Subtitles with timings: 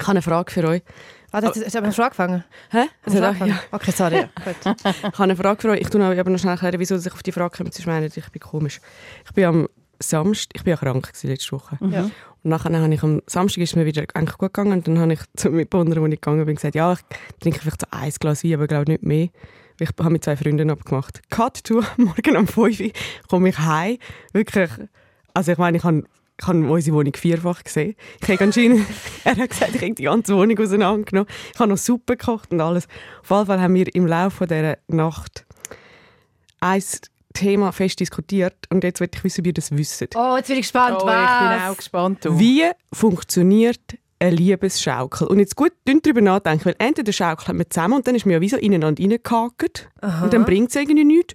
[0.00, 0.82] Ich habe eine Frage für euch.
[1.30, 2.44] Ah, das, hast du schon angefangen?
[2.70, 2.86] Hä?
[3.04, 3.50] Also, angefangen?
[3.52, 3.60] ja.
[3.70, 4.16] Okay, sorry.
[4.16, 4.56] ja, gut.
[4.64, 5.80] Ich habe eine Frage für euch.
[5.80, 7.70] Ich tue euch aber noch schnell erklären, wieso ich auf die Frage komme.
[7.70, 8.80] Sonst meinen ich bin komisch.
[9.26, 9.68] Ich bin am
[10.00, 11.78] Samstag, ich bin ja krank letzte Woche.
[11.90, 12.02] Ja.
[12.02, 15.12] Und nachher habe ich am Samstag ist mir wieder eigentlich gut gegangen und dann habe
[15.12, 17.00] ich zum Mitbewohner, wo ich gegangen bin, gesagt, ja, ich
[17.40, 19.28] trinke vielleicht so ein Glas Wein, aber glaube nicht mehr.
[19.78, 21.20] Ich habe mit zwei Freundinnen abgemacht.
[21.30, 22.90] Cut to, morgen um 5 Uhr
[23.28, 23.98] komme ich heim.
[24.32, 24.70] Wirklich,
[25.34, 26.04] also ich meine, ich habe
[26.40, 27.94] ich habe unsere Wohnung vierfach gesehen.
[28.20, 28.86] Ich habe anscheinend,
[29.24, 31.28] er hat gesagt, ich habe die ganze Wohnung auseinandergenommen.
[31.52, 32.86] Ich habe noch Suppe gekocht und alles.
[33.22, 35.44] Auf jeden Fall haben wir im Laufe dieser Nacht
[36.60, 36.82] ein
[37.34, 40.16] Thema fest diskutiert und jetzt will ich wissen, ob ihr das wisst.
[40.16, 40.98] Oh, jetzt bin ich gespannt.
[41.00, 41.30] Oh, was?
[41.30, 42.24] ich bin auch gespannt.
[42.24, 42.38] Du.
[42.38, 45.26] Wie funktioniert eine Liebesschaukel?
[45.26, 48.34] Und jetzt gut dünn darüber nachdenken, weil entweder schaukeln wir zusammen und dann ist man
[48.34, 49.88] ja wie so ineinander reingehakt
[50.22, 51.34] und dann bringt es irgendwie nichts.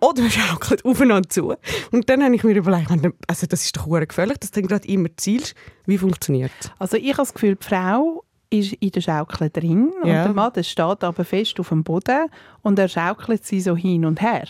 [0.00, 1.54] Oder man schaukelt aufeinander zu.
[1.90, 2.90] Und dann habe ich mir überlegt,
[3.26, 5.54] also das ist doch gefährlich, dass du dann gerade immer zielst.
[5.86, 6.70] Wie funktioniert es?
[6.78, 10.24] Also ich habe das Gefühl, die Frau ist in der Schaukel drin und Ja.
[10.24, 12.26] der Mann der steht aber fest auf dem Boden
[12.60, 14.46] und er schaukelt sie so hin und her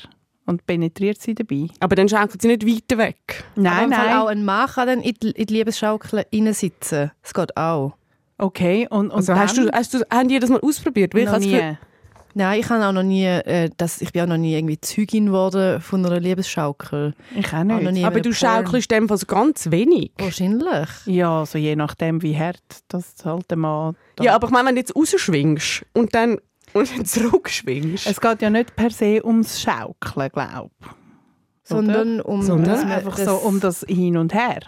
[0.46, 1.68] und penetriert sie dabei.
[1.80, 3.44] Aber dann schaukelt sie nicht weiter weg.
[3.56, 4.16] Nein, im Fall nein.
[4.18, 7.10] auch ein Mann kann dann in die, in die Liebesschaukel reinsitzen.
[7.22, 7.94] Das geht auch.
[8.38, 11.14] Okay, und, und Also hast du, hast du, haben die das mal ausprobiert?
[11.14, 11.76] Weil ich noch nie.
[12.34, 15.26] Nein, ich habe auch noch nie, äh, das, ich bin auch noch nie irgendwie Zeugin
[15.26, 17.14] geworden von einer Liebesschaukel.
[17.36, 17.92] Ich auch Auch noch nicht.
[17.92, 18.34] nie Aber in du Porn.
[18.64, 20.12] schaukelst dem Fall so ganz wenig.
[20.18, 20.88] Wahrscheinlich.
[21.04, 24.80] Ja, also je nachdem, wie hart das halt da- Ja, aber ich meine, wenn du
[24.80, 26.38] jetzt rausschwingst und dann,
[26.74, 28.06] und dann zurückschwingst.
[28.06, 30.86] Es geht ja nicht per se ums Schaukeln, glaube ich.
[31.64, 34.60] Sondern um, Sondern dass, man, Einfach das, so um das Hin und Her.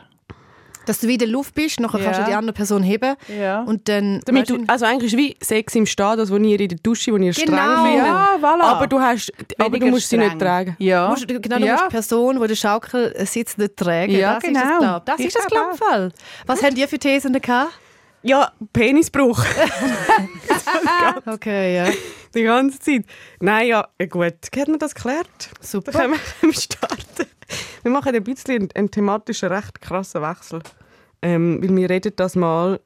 [0.86, 2.04] dass du wieder in der Luft bist, nachher Ja.
[2.04, 3.62] kannst du die andere Person heben Ja.
[3.62, 4.20] und dann...
[4.26, 6.78] Damit du, also eigentlich ist es wie Sex im Stehen, das, wo ihr in der
[6.82, 7.84] Dusche, wo ihr streng Genau.
[7.84, 8.06] findet.
[8.06, 8.62] Ja, voilà.
[8.62, 10.38] Aber du, hast, aber du musst sie nicht streng.
[10.38, 10.76] tragen.
[10.78, 11.08] Ja.
[11.08, 11.72] musst, du- genau, du ja.
[11.72, 14.12] musst die Person, die der Schaukel sitzt, nicht tragen.
[14.12, 14.78] Ja, das Ist das, genau.
[14.78, 15.06] glaub.
[15.06, 15.46] das Ich ist das.
[15.46, 16.12] Glaubfall.
[16.46, 17.72] Was habt ihr für Thesen gehabt?
[18.24, 19.44] Ja, Penisbruch.
[21.26, 21.90] Okay, ja.
[22.34, 23.04] die ganze Zeit.
[23.40, 24.34] Nein, ja, gut.
[24.56, 25.50] Hat man das geklärt?
[25.60, 25.92] Super.
[25.92, 27.26] Dann können wir starten.
[27.82, 30.60] Wir machen ein bisschen einen, einen thematischen, recht krassen Wechsel.
[31.22, 32.80] Ähm, weil wir reden das mal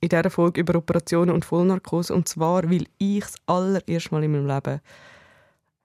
[0.00, 2.14] in dieser Folge über Operationen und Vollnarkose.
[2.14, 4.80] Und zwar, weil ich das allererste Mal in meinem Leben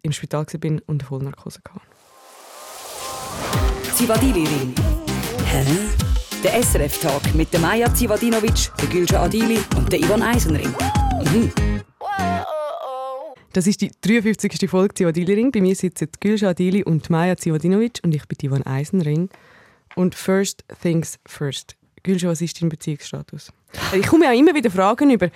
[0.02, 1.82] im Spital war und eine Vollnarkose hatte.
[3.94, 4.76] Zivadili-Ring.
[5.46, 6.05] Hä?
[6.46, 10.72] Der SRF-Tag mit der Maja Zivadinovic, der Gülce Adili und der Ivan Eisenring.
[11.34, 11.52] Mhm.
[13.52, 14.70] Das ist die 53.
[14.70, 15.52] Folge Zivadili-Ring.
[15.52, 19.30] Bei mir sitzen Gülşah Adili und Maja Zivadinovic und ich bin Ivan Eisenring.
[19.96, 21.76] Und first things first.
[22.04, 23.52] Gülşah, was ist dein Beziehungsstatus?
[23.92, 25.30] Ich komme ja immer wieder Fragen über.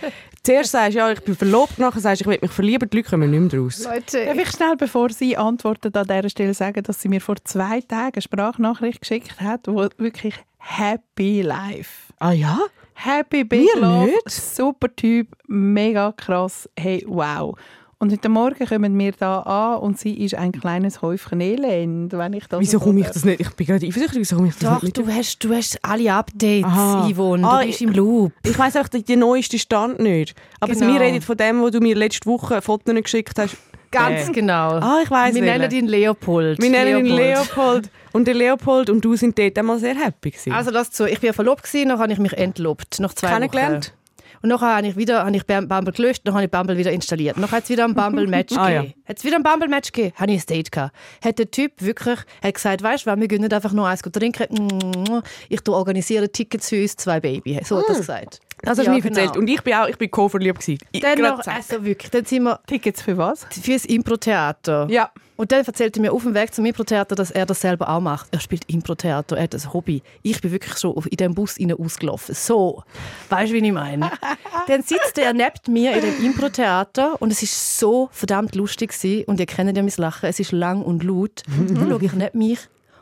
[0.44, 2.98] Zuerst sagst du, ja, ich bin verlobt, nachher sagst du, ich will mich verlieben, die
[2.98, 3.84] Leute kommen nicht mehr raus.
[3.84, 7.38] Leute, Darf ich schnell, bevor Sie antworten, an dieser Stelle sagen, dass sie mir vor
[7.44, 12.14] zwei Tagen eine Sprachnachricht geschickt hat, wo wirklich Happy Life.
[12.20, 12.60] Ah ja?
[12.94, 14.30] Happy Big Wir Love, nicht?
[14.30, 17.58] super Typ, mega krass, hey, wow.
[18.02, 22.32] Und heute Morgen kommen wir da an und sie ist ein kleines Häufchen Elend, wenn
[22.34, 23.42] ich das Wieso so komme ich das nicht?
[23.42, 26.14] Ich bin gerade eifersüchtig, wieso komme ich das Doch, nicht du hast, du hast alle
[26.14, 27.10] Updates, Aha.
[27.10, 27.44] Yvonne.
[27.44, 28.32] Du Ah, bist im Loop.
[28.44, 30.34] Ich weiss einfach den neuesten Stand nicht.
[30.62, 30.94] Aber Genau.
[30.94, 33.58] wir reden von dem, wo du mir letzte Woche Fotos geschickt hast.
[33.92, 34.32] Ganz Äh.
[34.32, 34.76] genau.
[34.80, 36.62] Ah, ich weiss Wir nennen ihn Leopold.
[36.62, 37.90] Wir nennen ihn Leopold.
[38.12, 40.52] Und der Leopold und du sind dort einmal sehr happy gewesen.
[40.54, 43.88] Also lass zu, ich war verlobt, gewesen, dann habe ich mich entlobt, nach zwei Kennengelernt?
[43.88, 43.94] Wochen.
[44.42, 47.36] Und nachher habe ich wieder habe ich Bumble gelöscht, dann habe ich Bumble wieder installiert.
[47.38, 48.82] Nachher hat es wieder ein Bumble-Match Ah, ja.
[48.84, 49.04] gegeben.
[49.06, 50.96] Hat es wieder ein Bumble-Match gegeben, habe ich ein Date gehabt.
[51.24, 55.20] Hat der Typ wirklich hat gesagt, weißt du, wir gehen nicht einfach nur eins trinken,
[55.50, 57.60] ich tu organisiere Tickets für uns zwei Baby.
[57.66, 58.40] So hat er gesagt.
[58.62, 59.20] Das hast Ja, du mir genau.
[59.20, 59.38] erzählt.
[59.38, 60.60] Und ich bin auch ich bin co-verliebt.
[60.62, 60.80] gewesen.
[60.94, 63.46] Ich- Dann noch, also wirklich, dann sind wir Tickets für was?
[63.62, 64.88] fürs Impro-Theater.
[64.90, 65.12] Ja.
[65.40, 68.02] Und dann erzählte er mir auf dem Weg zum Impro-Theater, dass er das selber auch
[68.02, 68.28] macht.
[68.32, 70.04] Er spielt Impro-Theater, er hat ein Hobby.
[70.22, 72.36] Ich bin wirklich schon in dem Bus rein ausgelaufen.
[72.36, 72.84] So,
[73.30, 74.12] weißt du, wie ich meine?
[74.68, 79.24] dann sitzt er neben mir in dem Impro-Theater und es ist so verdammt lustig gewesen.
[79.28, 81.44] Und ihr kennt ja mein Lachen, es ist lang und laut.
[81.48, 82.60] Dann schaue ich neben mich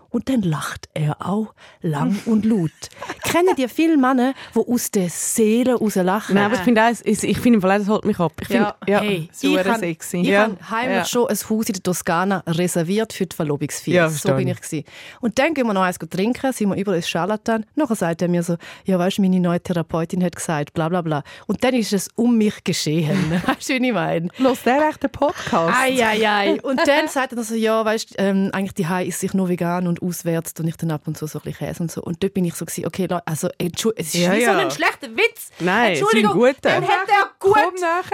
[0.10, 2.72] und dann lacht er auch lang und laut.
[3.24, 6.36] Kennt ihr viele Männer, die aus der Seele raus lachen?
[6.36, 8.34] Nein, aber ich finde ich Fall, das holt mich ab.
[8.42, 9.02] Ich finde, ja.
[9.02, 10.18] Hey, super ich habe sexy.
[10.22, 10.44] ich Ja.
[10.44, 11.06] hab heimlich Ja.
[11.06, 13.94] schon ein Haus in der Toskana reserviert für die Verlobungsfeier.
[13.94, 14.84] Ja, so bin ich gewesen.
[15.22, 17.66] Und dann gehen wir noch eins trinken, sind wir überall ins Charlatan.
[17.76, 21.02] Nachher sagt er mir so, ja weißt, du, meine neue Therapeutin hat gesagt, bla bla
[21.02, 21.24] bla.
[21.48, 23.32] Und dann ist es um mich geschehen.
[23.46, 24.30] weißt du, wie ich meine?
[24.38, 25.76] Los der echt den Podcast?
[25.78, 26.62] Ei, ei, ei.
[26.62, 29.88] Und dann sagt er so, ja, weißt, ähm, eigentlich die Hai ist sich nur vegan
[29.88, 32.02] und auswärts und ich dann ab und zu so ein bisschen Käse und so.
[32.02, 34.58] Und dort bin ich so gewesen, okay, also, es ist Ja, so ja.
[34.58, 35.50] ein schlechter Witz.
[35.60, 36.56] Nein, es Entschuldigung, guter.
[36.62, 37.58] dann hat er gut,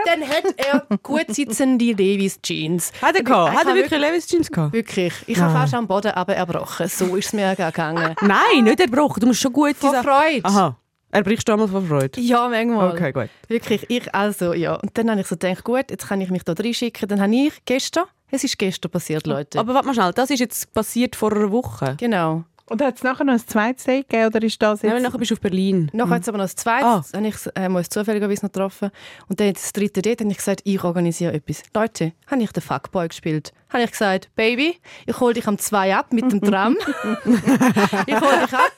[0.06, 2.92] dann hat er gut sitzende Levis Jeans.
[3.02, 3.58] Hat er gehabt?
[3.58, 4.74] Hat er wirklich Levis Jeans gehabt?
[4.74, 5.14] Wirklich.
[5.28, 6.88] Ich habe fast am Boden aber erbrochen.
[6.88, 8.16] So ist es mir gegangen.
[8.22, 9.20] Nein, nicht erbrochen.
[9.20, 10.04] Du musst schon gute Vor Sachen...
[10.04, 10.46] Freude.
[10.46, 10.78] Aha.
[11.12, 12.20] Erbrichst du einmal von Freude?
[12.20, 12.92] Ja, manchmal.
[12.92, 13.30] Okay, gut.
[13.48, 14.74] Wirklich, ich also, ja.
[14.76, 17.08] Und dann habe ich so gedacht, gut, jetzt kann ich mich da reinschicken.
[17.08, 19.60] Dann habe ich gestern, es ist gestern passiert, Leute.
[19.60, 21.96] Aber warte mal schnell, das ist jetzt passiert vor einer Woche.
[22.00, 22.44] genau.
[22.66, 24.96] Und hat es nachher noch ein zweites Date gegeben, oder ist das Ja, jetzt...
[24.96, 25.90] weil nachher bist du auf Berlin.
[25.94, 27.04] Nachher hat es aber noch das zweite, Ah.
[27.14, 28.90] habe ich äh, uns zufälligerweise noch getroffen.
[29.28, 31.62] Und dann das dritte Date habe ich gesagt, ich organisiere etwas.
[31.76, 33.52] Leute, habe ich den Fuckboy gespielt.
[33.70, 36.78] Habe ich gesagt, Baby, ich hole dich am 2 ab mit dem Tram.
[37.26, 38.72] ich hole dich ab,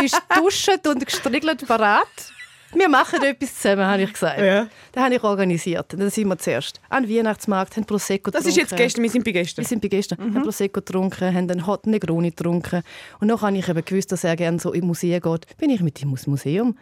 [0.00, 2.06] bist duschend und gestriegelt parat.
[2.74, 4.40] Wir machen etwas zusammen, habe ich gesagt.
[4.40, 4.66] Ja.
[4.92, 5.92] Das habe ich organisiert.
[5.92, 8.82] Dann sind wir zuerst an den Weihnachtsmarkt, haben Prosecco Das ist jetzt getrunken.
[8.84, 9.62] gestern, wir sind bei gestern.
[9.64, 12.82] Wir sind bei gestern, haben Prosecco getrunken, haben einen Hot Negroni getrunken.
[13.20, 15.56] Und dann habe ich eben gewusst, dass er gerne so in Museen geht.
[15.58, 16.76] Bin ich mit ihm ins Museum,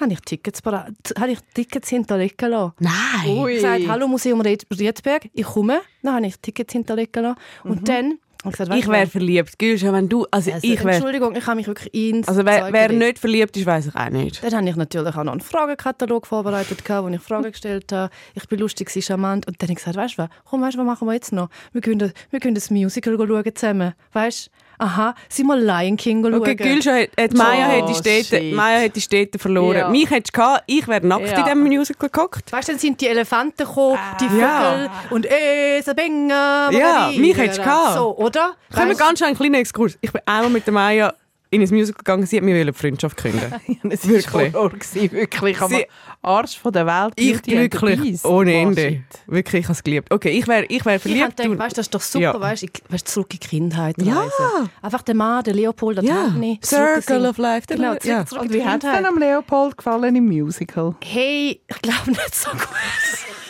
[0.00, 2.72] habe ich Tickets, habe ich Tickets hinterlegen lassen.
[2.78, 3.38] Nein.
[3.38, 3.52] Ui.
[3.52, 5.80] Ich gesagt, hallo Museum Ried- Riedberg, ich komme.
[6.02, 7.38] Dann habe ich Tickets hinterlegen lassen.
[7.64, 8.18] Und dann
[8.50, 9.58] ich gesagt, Ich wäre verliebt.
[9.58, 10.26] Gülscha, wenn du...
[10.30, 10.96] Also, also, ich wäre...
[10.96, 14.10] Entschuldigung, ich habe mich wirklich ins Also wer, wer nicht verliebt ist, weiß ich auch
[14.10, 14.42] nicht.
[14.42, 18.12] Dann habe ich natürlich auch noch einen Fragenkatalog vorbereitet, wo ich Fragen gestellt habe.
[18.34, 19.46] Ich bin lustig, sie charmant.
[19.46, 21.32] Und dann habe ich gesagt, weißt du was, komm, weißt du, was machen wir jetzt
[21.32, 21.48] noch?
[21.72, 23.94] Wir können, wir können das Musical schauen zusammen.
[24.12, 24.50] Weißt du?
[24.82, 26.34] Aha, sind wir Lion King schauen?
[26.34, 28.42] Okay, Gülscha, hat, hat Maya, Oh, hat die Städte.
[28.54, 29.76] Maya hat die Städte verloren.
[29.78, 29.88] Ja.
[29.88, 31.38] Mich hättest du gehabt, ich wäre nackt Ja.
[31.38, 32.50] in diesem Musical gehockt.
[32.52, 34.90] Weißt du, dann sind die Elefanten gekommen, die Vögel Ja.
[35.10, 36.70] und Esabenga.
[36.72, 37.94] Ja, mich hättest du gehabt.
[37.94, 38.54] So, oder?
[38.74, 39.96] Können wir ganz schnell einen kleinen Exkurs?
[40.00, 41.14] Ich bin einmal mit der Maya
[41.52, 43.52] in ein Musical gegangen, sie hat mir die Freundschaft künden.
[43.90, 44.52] Es Wirklich.
[44.52, 45.60] war Horror, gewesen, wirklich.
[45.60, 45.86] am Sie-
[46.22, 47.12] Arsch von der Welt.
[47.16, 49.02] Ich wirklich ohne Oh, Ende.
[49.26, 50.10] Wirklich, ich habe es geliebt.
[50.12, 51.36] Okay, ich wäre ich wär Ich habe verliebt.
[51.36, 52.40] gedacht, du- weißt, das ist doch super, Ja.
[52.40, 54.26] weißt, ich, weißt zurück in die Kindheit Ja.
[54.80, 57.66] Einfach der Mann, der Leopold, der ja, Tagni, Circle of Life.
[57.68, 58.24] Genau, zurück, ja.
[58.26, 60.94] zurück Und wie hat es denn am Leopold gefallen im Musical?
[61.04, 62.60] Hey, ich glaube nicht so gut.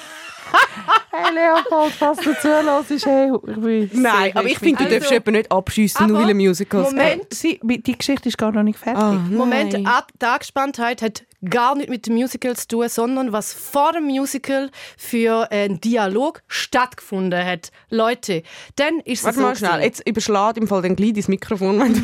[1.15, 5.11] Hey Leopold, falls du zuhörst, hey, ich bin Nein, aber ich finde, du Also- darfst
[5.11, 7.35] jemanden nicht abschiessen, nur weil er Musicals Moment.
[7.35, 9.03] Sie, die Geschichte ist gar noch nicht fertig.
[9.03, 9.87] Ah, Moment.
[9.87, 14.05] Ab- die Angespanntheit hat gar nicht mit dem Musical zu tun, sondern was vor dem
[14.05, 17.71] Musical für einen Dialog stattgefunden hat.
[17.91, 18.43] Leute,
[18.77, 21.79] dann ist es Warte so mal schnell, jetzt überschlägt im Fall dann gleich dein Mikrofon.
[21.79, 22.01] Wenn du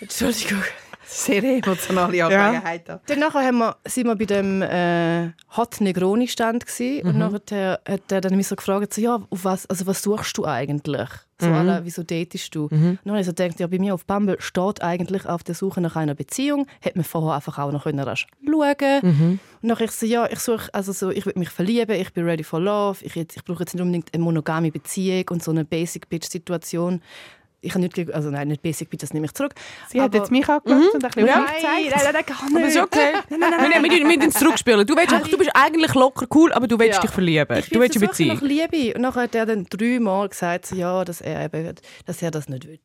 [0.00, 0.62] Entschuldigung.
[1.12, 2.88] Sehr emotionale Angelegenheit.
[2.88, 3.00] Ja.
[3.06, 7.80] Dann nachher haben wir, sind wir bei dem äh, Hot Negroni Stand gsi und nachher
[7.86, 11.08] hat er dann mich so gefragt, so, ja, auf was, also was suchst du eigentlich?
[11.38, 12.66] So, alle, wieso datest du?
[12.66, 15.56] Und dann habe ich so gedacht, ja, bei mir auf Bumble steht eigentlich auf der
[15.56, 16.68] Suche nach einer Beziehung.
[16.80, 20.38] Hätte man vorher einfach auch noch können rasch schauen Und dann ich so, ja, ich
[20.38, 23.44] suche, also so, ich will mich verlieben, ich bin ready for love, ich, jetzt, ich
[23.44, 27.02] brauche jetzt nicht unbedingt eine monogame Beziehung und so eine Basic-Bitch-Situation.
[27.64, 29.54] Ich habe nicht, also nein, nicht Basic Bitch, das nehme ich zurück.
[29.88, 32.04] Sie hat Aber- jetzt mich angeschaut und ein bisschen Nein, mich nein, gezeigt.
[32.04, 32.56] nein, nein, gar nicht.
[32.56, 33.12] Aber ist okay.
[33.28, 33.38] Wir
[33.68, 34.84] nehmen wir müssen es zurückspielen.
[34.86, 37.00] Du, willst einfach, du bist eigentlich locker cool, aber du willst Ja.
[37.02, 37.56] dich verlieben.
[37.58, 38.34] Ich Du willst eine Beziehung.
[38.34, 38.94] nach Liebe.
[38.96, 41.74] Und nachher hat er dann dreimal gesagt, so, ja, dass er, eben,
[42.04, 42.80] dass er das nicht will.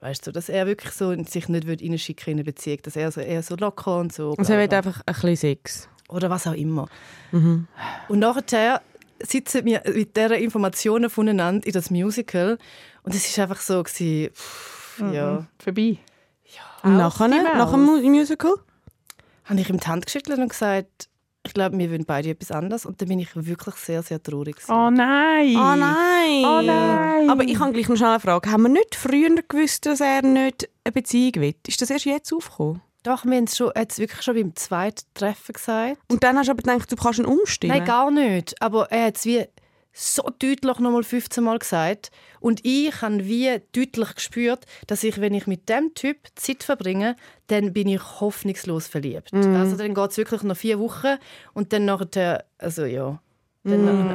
[0.00, 3.20] Weißt du, dass er wirklich so sich nicht reinschicken in eine Beziehung, dass er so,
[3.20, 4.34] eher so locker und so.
[4.38, 5.88] Also er will einfach ein bisschen Sex.
[6.08, 6.88] Oder was auch immer.
[7.32, 8.80] Und nachher
[9.22, 12.56] sitzen wir mit dieser Informationen voneinander in das Musical
[13.10, 15.46] und es war einfach so, gewesen, pff, ja.
[15.62, 15.98] Vorbei.
[16.82, 18.54] Und nachher, nach dem Mu- Musical?
[19.44, 21.08] Habe ich ihm die Hand geschüttelt und gesagt,
[21.44, 22.86] ich glaube, wir wollen beide etwas anderes.
[22.86, 24.56] Und dann bin ich wirklich sehr, sehr traurig.
[24.56, 24.70] gewesen.
[24.72, 25.56] Oh nein.
[25.56, 26.44] Oh nein.
[26.44, 27.30] Oh nein.
[27.30, 28.50] Aber ich habe gleich noch schnell eine Frage.
[28.50, 31.54] Haben wir nicht früher gewusst, dass er nicht eine Beziehung will?
[31.66, 32.80] Ist das erst jetzt aufgekommen?
[33.02, 35.96] Doch, wir haben es schon, jetzt wirklich schon beim zweiten Treffen gesagt.
[36.08, 37.76] Und dann hast du aber gedacht, du kannst ihn umstimmen?
[37.78, 38.60] Nein, gar nicht.
[38.62, 39.44] Aber er hat es wie
[39.92, 42.10] so deutlich noch mal 15 Mal gesagt.
[42.40, 47.16] Und ich habe wie deutlich gespürt, dass ich, wenn ich mit dem Typ Zeit verbringe,
[47.48, 49.32] dann bin ich hoffnungslos verliebt.
[49.32, 49.56] Mhm.
[49.56, 51.16] Also dann geht es wirklich noch vier Wochen
[51.52, 53.20] und dann nachher, also ja.
[53.62, 54.14] Dann nachher,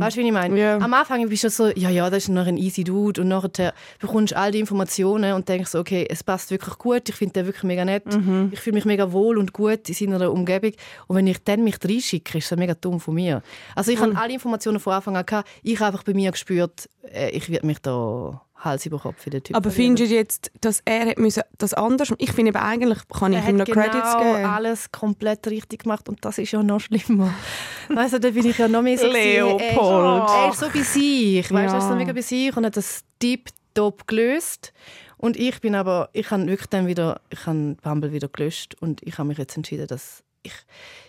[0.00, 0.50] weißt du, wie ich meine?
[0.50, 0.56] Mhm.
[0.56, 0.78] Ja.
[0.78, 3.74] Am Anfang bist du so, ja, ja, das ist noch ein easy Dude und nachher
[3.98, 7.32] bekommst du all die Informationen und denkst so, okay, es passt wirklich gut, ich finde
[7.34, 8.50] den wirklich mega nett, Mhm.
[8.52, 10.72] ich fühle mich mega wohl und gut in seiner Umgebung
[11.06, 13.42] und wenn ich dann mich reinschicke, ist das mega dumm von mir.
[13.74, 16.88] Also ich habe alle Informationen von Anfang an gehabt, ich habe einfach bei mir gespürt,
[17.12, 20.50] äh, ich werde mich da Hals über Kopf in den Typ Aber findest du jetzt,
[20.60, 23.68] dass er hat müssen, das anders Ich finde eben eigentlich, kann ich er ihm hat
[23.68, 24.44] noch Credits genau geben.
[24.46, 27.32] alles komplett richtig gemacht und das ist ja noch schlimmer.
[27.88, 29.60] weißt du, da bin ich ja noch mehr so Leopold.
[29.60, 32.56] Er ist, er ist so bei sich, weißt du, er ist so mega bei sich
[32.56, 34.72] und hat das tiptop gelöst.
[35.16, 39.02] Und ich bin aber, ich habe wirklich dann wieder, ich habe Bumble wieder gelöscht und
[39.02, 40.52] ich habe mich jetzt entschieden, dass ich,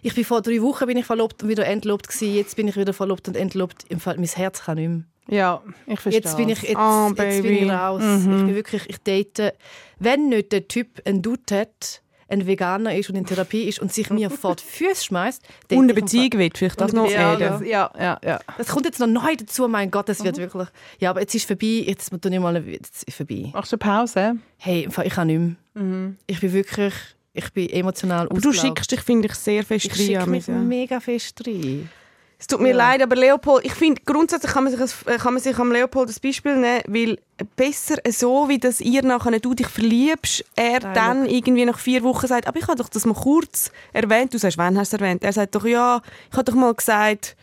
[0.01, 2.33] ich bin vor drei Wochen bin ich verlobt und wieder entlobt gewesen.
[2.33, 3.83] Jetzt bin ich wieder verlobt und entlobt.
[3.89, 5.03] Im Fall, mein Herz kann nicht mehr.
[5.27, 6.21] Ja, ich verstehe.
[6.21, 8.03] Jetzt bin ich, jetzt, Oh, jetzt bin ich raus.
[8.03, 9.53] Ich bin wirklich, ich date,
[9.99, 13.93] wenn nicht der Typ ein Dude hat, ein Veganer ist und in Therapie ist und
[13.93, 17.35] sich mir vor die Füße schmeißt, Und eine ich Beziehung will, vielleicht das noch ja,
[17.35, 18.39] das, ja, ja, ja.
[18.57, 20.67] Das kommt jetzt noch neu dazu, mein Gott, das wird wirklich.
[20.99, 23.51] Ja, aber jetzt ist vorbei, jetzt muss ich mal, jetzt ist vorbei.
[23.53, 24.37] Machst du Pause?
[24.57, 25.39] Hey, ich kann nicht
[25.73, 26.13] mehr.
[26.25, 26.93] Ich bin wirklich,
[27.33, 30.05] ich bin emotional Aber du schickst dich, finde ich, sehr fest Ich rein.
[30.05, 30.55] schicke mich ja.
[30.55, 31.89] mega fest rein.
[32.37, 32.75] Es tut mir Ja.
[32.75, 36.09] leid, aber Leopold, ich finde, grundsätzlich kann man, sich, ein- kann man sich am Leopold
[36.09, 37.17] das Beispiel nehmen, weil
[37.55, 42.03] besser so, wie das ihr nachher du dich verliebst, er Nein, dann irgendwie nach vier
[42.03, 44.33] Wochen sagt, aber ich habe doch das mal kurz erwähnt.
[44.33, 45.23] Du sagst, wann hast du es erwähnt?
[45.23, 47.37] Er sagt doch, ja, ich habe doch mal gesagt,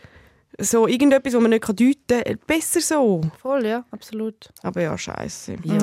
[0.59, 2.39] so irgendetwas, was man nicht deuten kann.
[2.47, 3.21] Besser so.
[3.41, 4.49] Voll, ja, absolut.
[4.61, 5.53] Aber ja, scheiße.
[5.63, 5.73] Ja.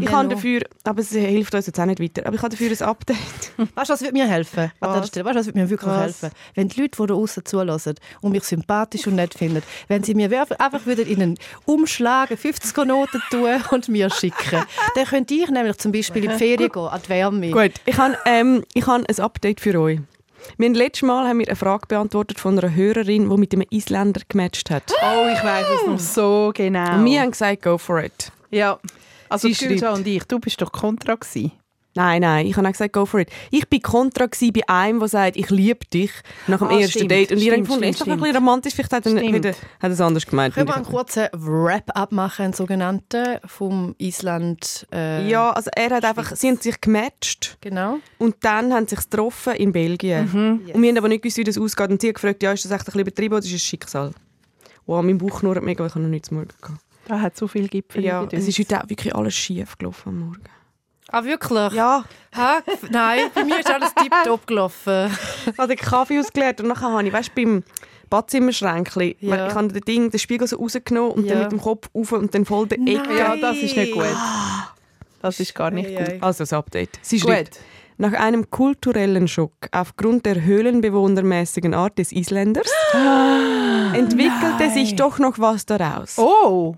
[0.00, 0.12] Ich Genau.
[0.12, 2.82] habe dafür, aber es hilft uns jetzt auch nicht weiter, aber ich habe dafür ein
[2.88, 3.18] Update.
[3.74, 4.70] Weißt du, was würde mir helfen?
[4.80, 4.88] Was?
[4.88, 5.24] An dieser Stelle?
[5.24, 6.00] Weißt du, was würde mir wirklich Was?
[6.22, 6.30] helfen?
[6.54, 10.14] Wenn die Leute, die da außen zulassen und mich sympathisch und nett finden, wenn sie
[10.14, 14.62] mir einfach würden in einen Umschlag 50 Noten tun und mir schicken.
[14.94, 17.50] Dann könnte ich nämlich zum Beispiel in die Ferien gehen, an die Wärme.
[17.50, 20.00] Gut, ich habe ähm, ich habe ein Update für euch.
[20.56, 23.66] Wir haben letztes Mal haben wir eine Frage beantwortet von einer Hörerin, die mit einem
[23.70, 24.92] Isländer gematcht hat.
[25.02, 26.94] Oh, ich weiß es noch so genau.
[26.98, 28.30] Und wir haben gesagt, go for it.
[28.50, 28.78] ja.
[29.28, 31.52] Also Sie Gülca und ich, du bist doch kontra gewesen.
[31.94, 33.28] Nein, nein, ich habe auch gesagt, go for it.
[33.50, 36.10] Ich bin kontra bei einem, der sagt, ich liebe dich
[36.46, 37.32] nach dem Ah, ersten stimmt, Date.
[37.32, 38.22] Und ihr habt stimmt, gefunden, stimmt, ist doch ein stimmt.
[38.22, 38.74] bisschen romantisch.
[38.74, 39.34] Vielleicht hat er, Stimmt.
[39.34, 40.54] wieder, hat er es anders gemeint.
[40.54, 44.86] Können wir einen kurzen Wrap-up machen, einen sogenannten, vom Island?
[44.92, 47.98] Äh, ja, also er hat einfach, sie haben sich gematcht Genau.
[48.18, 50.30] und dann haben sie sich getroffen in Belgien.
[50.32, 50.70] Mhm.
[50.74, 51.90] Und wir haben aber nicht gewusst, wie das ausgeht.
[51.90, 54.12] Und sie hat gefragt, ja, ist das echt ein bisschen übertrieben oder ist ein Schicksal?
[54.86, 56.80] Wow, mein Bauch knurrt mega, weil ich habe noch nichts morgen gehabt.
[57.06, 58.02] Da hat so viel Gipfel.
[58.02, 60.42] Ja, es ist heute auch wirklich alles schief gelaufen am Morgen.
[61.12, 61.72] Ah, wirklich?
[61.74, 62.04] Ja,
[62.34, 62.62] Hä?
[62.90, 65.10] Nein, bei mir ist alles tiptop gelaufen.
[65.52, 67.62] ich habe den Kaffee ausgeleert und nachher habe ich, weißt du, beim
[68.08, 69.48] Badzimmerschränkchen, Ja.
[69.48, 71.34] ich habe den Ding, den Spiegel so rausgenommen und Ja.
[71.34, 73.16] dann mit dem Kopf auf und dann voll den Ecke.
[73.18, 74.06] ja, das ist nicht gut.
[75.20, 76.22] Das ist gar nicht Ei, gut.
[76.22, 76.98] Also das Update.
[77.02, 77.28] Sie Gut.
[77.30, 77.60] schreibt,
[77.98, 82.68] nach einem kulturellen Schock aufgrund der höhlenbewohnermäßigen Art des Isländers
[83.94, 86.18] entwickelte sich doch noch was daraus.
[86.18, 86.74] Oh.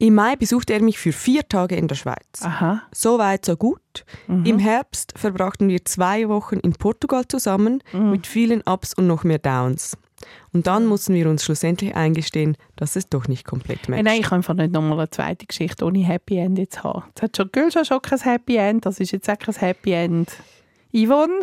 [0.00, 2.42] Im Mai besuchte er mich für vier Tage in der Schweiz.
[2.42, 2.82] Aha.
[2.92, 4.04] So weit, so gut.
[4.28, 9.38] Im Herbst verbrachten wir zwei Wochen in Portugal zusammen mit vielen Ups und noch mehr
[9.40, 9.96] Downs.
[10.52, 14.02] Und dann mussten wir uns schlussendlich eingestehen, dass es doch nicht komplett matcht.
[14.04, 17.04] nein, ich kann einfach nicht nochmal eine zweite Geschichte ohne Happy End jetzt haben.
[17.08, 20.30] Jetzt hat schon Gülscha schon kein Happy End, das ist jetzt auch kein Happy End.
[20.92, 21.42] Yvonne?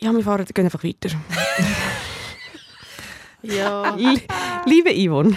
[0.00, 1.10] Ja, wir fahren, gehen einfach weiter.
[3.46, 3.96] Ja.
[4.64, 5.36] Liebe Yvonne,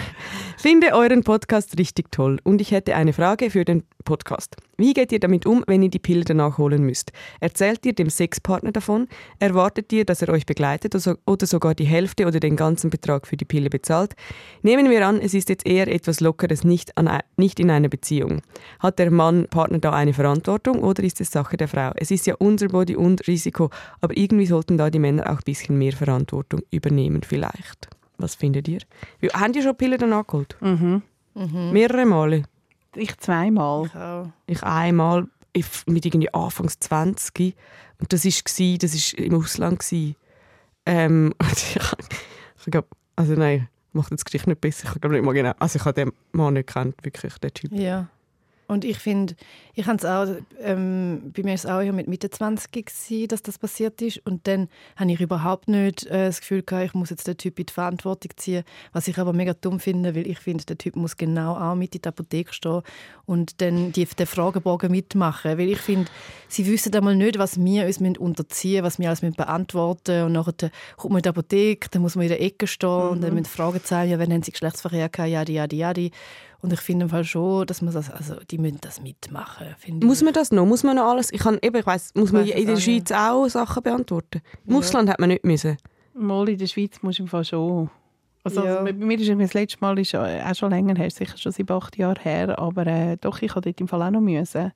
[0.62, 4.56] finde euren Podcast richtig toll und ich hätte eine Frage für den Podcast.
[4.76, 7.12] Wie geht ihr damit um, wenn ihr die Pille danach holen müsst?
[7.40, 9.06] Erzählt ihr dem Sexpartner davon?
[9.38, 12.90] Erwartet ihr, dass er euch begleitet oder so- oder sogar die Hälfte oder den ganzen
[12.90, 14.14] Betrag für die Pille bezahlt?
[14.62, 18.40] Nehmen wir an, es ist jetzt eher etwas Lockeres, nicht, an, nicht in einer Beziehung.
[18.78, 21.92] Hat der Mann, Partner da eine Verantwortung oder ist es Sache der Frau?
[21.96, 25.44] Es ist ja unser Body und Risiko, aber irgendwie sollten da die Männer auch ein
[25.44, 27.88] bisschen mehr Verantwortung übernehmen vielleicht.
[28.18, 28.80] Was findet ihr?
[29.20, 30.56] Wie, haben die schon Pillen danach geholt?
[30.60, 31.02] Mhm.
[31.72, 32.42] Mehrere Male.
[32.96, 33.88] Ich zweimal.
[33.94, 34.32] Ja.
[34.46, 37.54] Ich einmal ich- mit irgendwie Anfangs 20
[38.00, 40.16] und das ist gsi, das ist im Ausland gsi.
[40.84, 44.88] Ähm, und ich, ich glaube, also nein, macht jetzt die Geschichte nicht besser.
[44.94, 45.52] Ich glaube nicht mal genau.
[45.58, 47.72] Also ich habe den Mann nicht kennt, wirklich der Typ.
[47.72, 48.08] Ja.
[48.68, 49.34] Und ich finde,
[49.74, 50.26] ich habe es auch,
[50.60, 54.18] ähm, bei mir ist es auch mit Mitte 20 gewesen, dass das passiert ist.
[54.26, 57.58] Und dann habe ich überhaupt nicht äh, das Gefühl gehabt, ich muss jetzt den Typ
[57.58, 58.64] in die Verantwortung ziehen.
[58.92, 61.94] Was ich aber mega dumm finde, weil ich finde, der Typ muss genau auch mit
[61.94, 62.82] in der Apotheke stehen
[63.24, 65.56] und dann die, den Fragebogen mitmachen.
[65.56, 66.10] Weil ich finde,
[66.48, 70.26] sie wissen einmal nicht, was wir uns unterziehen müssen, was wir alles beantworten müssen.
[70.26, 73.22] Und nachher kommt man in die Apotheke, dann muss man in der Ecke stehen und
[73.22, 76.10] dann müssen Fragen zahlen, ja, wann haben sie Geschlechtsverkehr gehabt, ja, ja, ja, ja.
[76.60, 79.66] Und ich finde im Fall schon, dass man das, also die müssen das mitmachen.
[79.78, 80.24] Finde Muss ich.
[80.24, 80.66] man das noch?
[80.66, 81.32] Muss man noch alles?
[81.32, 83.82] Ich, kann, eben, ich weiss, muss man weiss es in der auch Schweiz auch Sachen
[83.82, 84.40] beantworten?
[84.66, 85.76] Im Ausland hat man nicht müssen.
[86.14, 87.90] Mal in der Schweiz muss ich im Fall schon.
[88.42, 88.72] Also, Ja.
[88.78, 91.52] also bei mir ist das letzte Mal ist äh, auch schon länger her, sicher schon
[91.52, 94.72] sieben, acht Jahre her, aber äh, doch, ich habe dort im Fall auch noch müssen.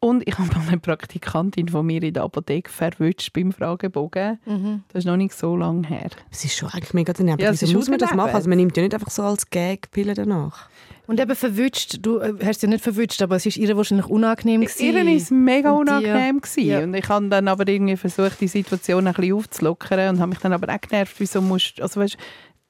[0.00, 4.38] Und ich habe mal eine Praktikantin von mir in der Apotheke verwünscht beim Fragebogen.
[4.46, 4.82] Mhm.
[4.92, 6.10] Das ist noch nicht so lange her.
[6.30, 7.40] Es ist schon eigentlich mega daneben.
[7.40, 8.34] Ja, es Wieso ist muss schon man das machen?
[8.34, 10.68] Also man nimmt ja nicht einfach so als Gag Pillen danach.
[11.08, 14.60] Und eben verwünscht, du äh, hast ja nicht verwünscht, aber es ist ihr wahrscheinlich unangenehm
[14.60, 14.84] gewesen.
[14.84, 16.40] Ihr war es mega Und unangenehm.
[16.40, 16.66] gewesen.
[16.66, 16.80] ja.
[16.80, 20.38] Und ich habe dann aber irgendwie versucht, die Situation ein bisschen aufzulockern und habe mich
[20.38, 22.18] dann aber auch genervt, wieso musst also weißt,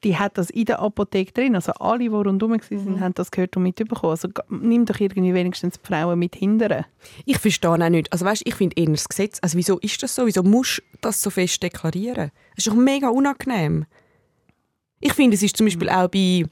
[0.04, 1.54] die hat das in der Apotheke drin.
[1.56, 3.00] Also alle, die rundherum waren, Mhm.
[3.00, 4.10] haben das gehört und mitbekommen.
[4.10, 6.84] Also nimm doch irgendwie wenigstens die Frauen mit hindern.
[7.24, 8.12] Ich verstehe auch nicht.
[8.12, 9.38] Also weißt, ich finde eher das Gesetz.
[9.42, 10.26] Also wieso ist das so?
[10.26, 12.30] Wieso musst du das so fest deklarieren?
[12.54, 13.86] Das ist doch mega unangenehm.
[15.00, 16.44] Ich finde, es ist zum Beispiel auch bei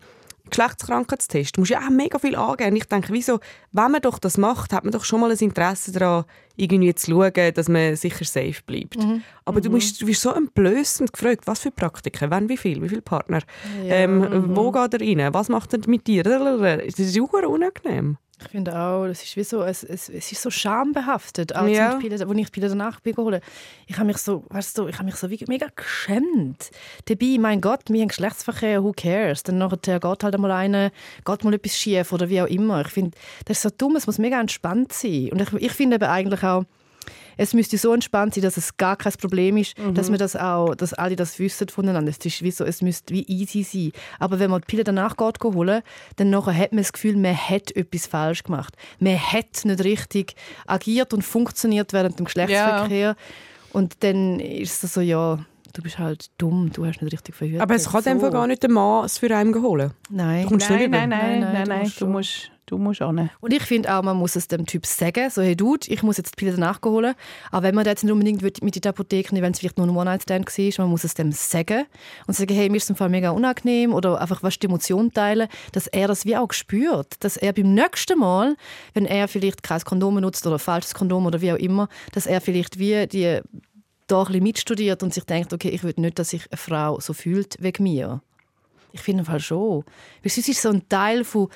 [0.50, 2.76] Geschlechtskrankheitstests, du musst ja auch mega viel angeben.
[2.76, 3.40] Ich denke, wieso,
[3.72, 6.24] wenn man doch das macht, hat man doch schon mal ein Interesse daran,
[6.56, 8.96] irgendwie zu schauen, dass man sicher safe bleibt.
[9.44, 12.88] Aber du, musst, du wirst so entblößend gefragt, was für Praktiken, wann, wie viel, wie
[12.88, 13.40] viele Partner,
[13.84, 16.22] ähm, wo geht er rein, was macht er mit dir?
[16.22, 18.18] Das ist super unangenehm.
[18.38, 21.94] Ich finde auch, das ist wie so, es, es, es ist so schambehaftet, als Ja.
[21.94, 23.42] Pille, als ich Pille danach geholt.
[23.86, 26.70] Ich habe mich so, weißt du, ich habe mich so wie, mega geschämt.
[27.06, 29.42] Dabei, mein Gott, wir haben Geschlechtsverkehr, who cares?
[29.42, 30.92] Dann nachher geht halt einmal eine,
[31.24, 32.82] geht mal etwas schief oder wie auch immer.
[32.82, 33.16] Ich finde,
[33.46, 35.30] das ist so dumm, es muss mega entspannt sein.
[35.32, 36.64] Und ich, ich finde eben eigentlich auch,
[37.36, 40.74] es müsste so entspannt sein, dass es gar kein Problem ist, dass wir das auch,
[40.74, 42.10] dass alle das wissen voneinander.
[42.10, 43.92] Es ist wie so, es müsste wie easy sein.
[44.18, 45.82] Aber wenn man die Pille danach geht holen,
[46.16, 48.74] dann nachher hat man das Gefühl, man hat etwas falsch gemacht.
[48.98, 50.34] Man hat nicht richtig
[50.66, 53.16] agiert und funktioniert während dem Geschlechtsverkehr.
[53.72, 55.38] Und dann ist es so, ja,
[55.72, 57.60] du bist halt dumm, du hast nicht richtig verhütet.
[57.60, 58.26] Aber es kann so.
[58.26, 58.30] so.
[58.30, 59.92] gar nicht der Mann es für einen holen.
[60.10, 60.42] Nein.
[60.42, 63.30] Du kommst Nein, nicht nein, nein, Nein, nein, nein, nein, du musst du musst, an.
[63.40, 66.16] Und ich finde auch, man muss es dem Typ sagen, so hey Dude, ich muss
[66.16, 67.14] jetzt die Pille danach holen.
[67.52, 69.86] Auch wenn man da jetzt nicht unbedingt mit in die Apotheke, wenn es vielleicht nur
[69.86, 71.86] ein One-Night-Stand war, man muss es dem sagen
[72.26, 75.12] und sagen, hey, mir ist es im Fall mega unangenehm oder einfach was die Emotion
[75.12, 78.56] teilen, dass er das wie auch spürt, dass er beim nächsten Mal,
[78.94, 82.26] wenn er vielleicht kein Kondom benutzt oder ein falsches Kondom oder wie auch immer, dass
[82.26, 83.40] er vielleicht wie die
[84.06, 87.00] da ein bisschen mitstudiert und sich denkt, okay, ich will nicht, dass sich eine Frau
[87.00, 88.22] so fühlt wegen mir.
[88.92, 89.84] Ich finde Fall schon.
[90.22, 91.48] Weil sonst ist so ein Teil von,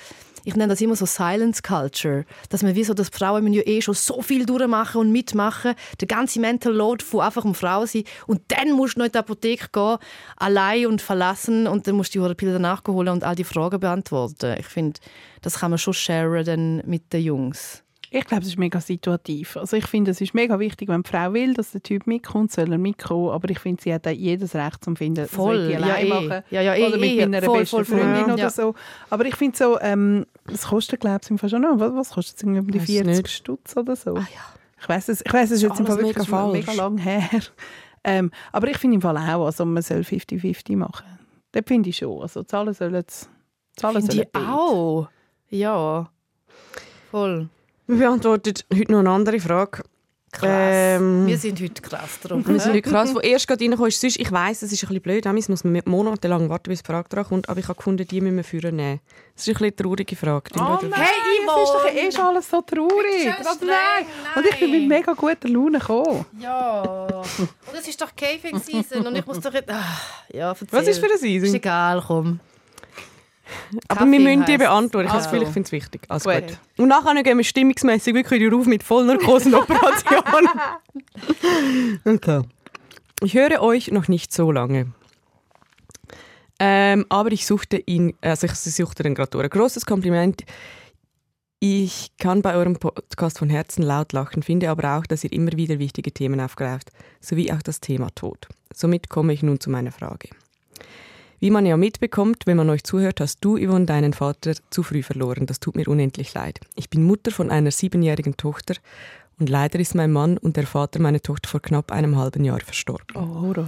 [0.44, 3.62] ich nenne das immer so Silence Culture, dass man wie so, dass Frauen müssen ja
[3.66, 7.86] eh schon so viel durchmachen und mitmachen, der ganze Mental Load von einfach eine Frau
[7.86, 9.96] sein und dann musst du noch in die Apotheke gehen,
[10.36, 13.80] allein und verlassen und dann musst du die Pille danach holen und all die Fragen
[13.80, 14.56] beantworten.
[14.58, 15.00] Ich finde,
[15.42, 17.82] das kann man schon sharen dann mit den Jungs.
[18.12, 19.56] Ich glaube, es ist mega situativ.
[19.56, 22.50] Also ich finde, es ist mega wichtig, wenn die Frau will, dass der Typ mitkommt,
[22.50, 23.30] soll er mitkommen.
[23.30, 26.06] Aber ich finde, sie hat auch jedes Recht zum finden, Voll, will ich ja, allein
[26.06, 26.08] eh.
[26.08, 26.44] machen.
[26.50, 28.34] Ja, ja, eh, oder mit eh, meiner voll, besten voll, Freundin ja.
[28.34, 28.74] oder so.
[29.10, 31.78] Aber ich finde so, ähm, es kostet, glaube ich, im Fall schon noch.
[31.78, 32.42] Was, was kostet es?
[32.42, 33.28] Irgendwie um die Weiss 40 nicht.
[33.30, 34.16] Stutz oder so?
[34.16, 34.60] Ah, ja.
[34.82, 37.28] Ich weiß es, ich weiss, es ist jetzt im Fall wirklich mega mega lang her.
[38.02, 41.04] Ähm, aber ich finde im Fall auch, also man soll 50-50 machen.
[41.52, 42.22] Das finde ich schon.
[42.22, 43.28] Also zahlen sollen es-
[43.76, 44.48] zahlen sollen ich beide.
[44.48, 45.08] auch.
[45.50, 46.10] Ja.
[47.10, 47.48] Voll.
[47.90, 49.82] Wir beantworten heute noch eine andere Frage.
[50.30, 50.48] Krass.
[50.48, 52.46] Ähm, wir sind heute krass drauf.
[52.46, 52.74] Wir sind ne?
[52.74, 54.00] nicht krass, wo erst gerade reingekommen ist.
[54.00, 55.24] Sonst, ich weiss, es ist ein bisschen blöd.
[55.24, 57.48] Manchmal muss man monatelang warten, bis die Frage dran kommt.
[57.48, 59.00] Aber ich habe gefunden, die müssen wir führen nehmen.
[59.34, 60.50] Das ist ein bisschen eine traurige Frage.
[60.56, 62.00] Oh nein, Hey, es ist doch Yvonne!
[62.00, 63.22] eh schon alles so traurig.
[63.22, 64.06] Streng, nein.
[64.36, 66.24] Und ich bin mit mega guter Laune gekommen.
[66.38, 66.82] Ja.
[67.08, 69.68] Und es ist doch Caving Season und ich muss doch jetzt.
[69.68, 70.68] Ach, ja, erzähl.
[70.70, 71.54] Was ist für eine Ist Season?
[71.56, 72.38] egal, komm.
[73.88, 75.08] Aber wir müssen die beantworten.
[75.08, 75.30] Ich, Also.
[75.30, 75.42] also.
[75.42, 76.02] ich finde es wichtig.
[76.08, 76.46] Also Gut.
[76.46, 76.58] gut.
[76.78, 80.48] Und nachher gehen wir stimmungsmässig wirklich wieder auf mit Vollnarkosenoperation.
[82.04, 82.42] okay.
[83.22, 84.92] Ich höre euch noch nicht so lange.
[86.58, 89.44] Ähm, aber ich suchte ihn, also ich suchte den gerade durch.
[89.44, 90.44] Ein grosses Kompliment.
[91.58, 95.52] Ich kann bei eurem Podcast von Herzen laut lachen, finde aber auch, dass ihr immer
[95.52, 98.48] wieder wichtige Themen aufgreift, sowie auch das Thema Tod.
[98.72, 100.30] Somit komme ich nun zu meiner Frage.
[101.40, 105.02] Wie man ja mitbekommt, wenn man euch zuhört, hast du, Yvonne, deinen Vater zu früh
[105.02, 105.46] verloren.
[105.46, 106.60] Das tut mir unendlich leid.
[106.76, 108.74] Ich bin Mutter von einer siebenjährigen Tochter
[109.38, 112.60] und leider ist mein Mann und der Vater meiner Tochter vor knapp einem halben Jahr
[112.60, 113.16] verstorben.
[113.16, 113.66] Oh, Horror.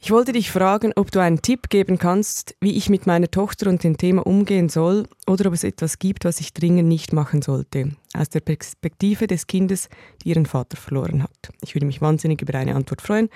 [0.00, 3.68] Ich wollte dich fragen, ob du einen Tipp geben kannst, wie ich mit meiner Tochter
[3.68, 7.42] und dem Thema umgehen soll oder ob es etwas gibt, was ich dringend nicht machen
[7.42, 9.90] sollte, aus der Perspektive des Kindes,
[10.22, 11.50] die ihren Vater verloren hat.
[11.62, 13.28] Ich würde mich wahnsinnig über eine Antwort freuen.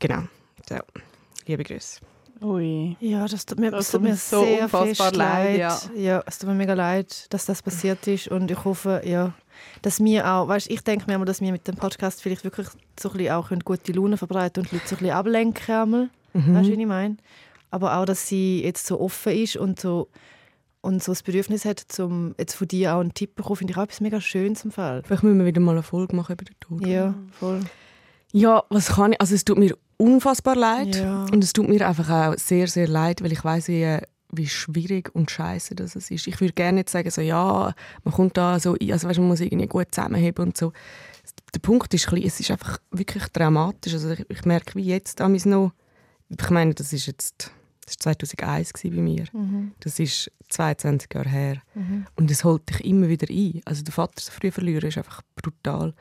[0.00, 0.22] Genau.
[0.68, 0.78] So.
[1.48, 2.00] Liebe Grüße.
[2.42, 2.96] Ui.
[3.00, 5.90] Ja, das tut mir, Das tut mir so sehr unfassbar leid, leid.
[5.96, 6.22] Ja.
[6.26, 8.28] es tut mir mega leid, dass das passiert ist.
[8.28, 9.32] Und ich hoffe, ja,
[9.82, 12.68] dass wir auch, weißt, ich denke mir einmal, dass wir mit dem Podcast vielleicht wirklich
[13.00, 15.74] so ein bisschen auch können gute Laune verbreiten und die Leute so ein bisschen ablenken.
[15.74, 16.10] Einmal.
[16.34, 16.54] Mhm.
[16.54, 17.16] Weißt du, wie ich meine?
[17.70, 20.08] Aber auch, dass sie jetzt so offen ist und so,
[20.82, 23.78] und so das Bedürfnis hat, zum jetzt von dir auch einen Tipp bekommen, finde ich
[23.78, 25.02] auch etwas mega Schönes im Fall.
[25.02, 26.86] Vielleicht müssen wir wieder mal eine Folge machen über den Tod.
[26.86, 27.60] Ja, voll.
[28.32, 29.20] Ja, was kann ich?
[29.20, 31.24] Also es tut mir unfassbar leid Ja.
[31.32, 33.98] und es tut mir einfach auch sehr, sehr leid, weil ich weiß, wie,
[34.32, 36.10] wie schwierig und scheiße das ist.
[36.26, 39.28] Ich würde gerne jetzt sagen, so ja, man kommt da so, ein, also weißt, man
[39.28, 40.72] muss irgendwie gut zusammenheben und so.
[41.54, 43.92] Der Punkt ist, es ist einfach wirklich dramatisch.
[43.94, 45.72] Also ich, ich merke, wie jetzt damals noch,
[46.28, 47.52] ich meine, das ist jetzt
[47.84, 49.24] das ist 2001 gewesen bei mir.
[49.32, 49.72] Mhm.
[49.80, 51.56] Das ist 22 Jahre her.
[52.16, 53.62] Und es holt dich immer wieder ein.
[53.64, 55.94] Also der Vater so früh verlieren ist einfach brutal.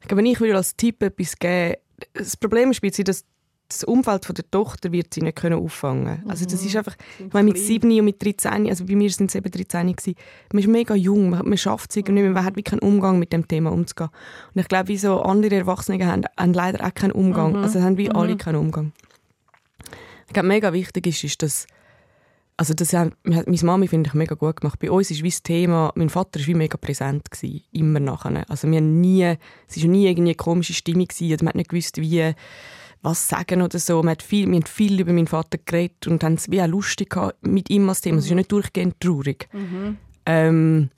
[0.00, 1.76] Ich glaube, wenn ich würde als Tipp etwas geben
[2.12, 3.24] das Problem ist, dass
[3.68, 6.22] das Umfeld von der Tochter wird sie nicht können auffangen.
[6.26, 9.30] Also das ist einfach, ich meine, mit 7 und mit 13, also bei mir sind
[9.30, 10.14] es eben 13 gewesen,
[10.52, 13.32] man ist mega jung, man, man schafft es irgendwie man hat wie keinen Umgang mit
[13.32, 14.10] dem Thema umzugehen.
[14.54, 17.56] Und ich glaube, wie so andere Erwachsene haben, haben leider auch keinen Umgang.
[17.56, 18.92] Also haben wie alle keinen Umgang.
[20.26, 21.66] Ich glaube, mega wichtig ist, ist, dass
[22.56, 24.80] also das hat, meine Mami finde ich mega gut gemacht.
[24.80, 28.44] Bei uns ist wie das Thema, mein Vater war wie mega präsent gewesen, immer nachher.
[28.48, 29.36] Also wir haben nie,
[29.68, 32.34] es war nie irgendwie eine komische Stimmung gewesen, man hat nicht gewusst, wie
[33.02, 34.02] was sagen oder so.
[34.02, 36.66] Wir haben viel, wir haben viel über meinen Vater geredet und haben es wie auch
[36.66, 38.18] lustig gehabt mit ihm als Thema.
[38.18, 39.48] Es ist ja nicht durchgehend traurig.
[40.26, 40.90] Ähm,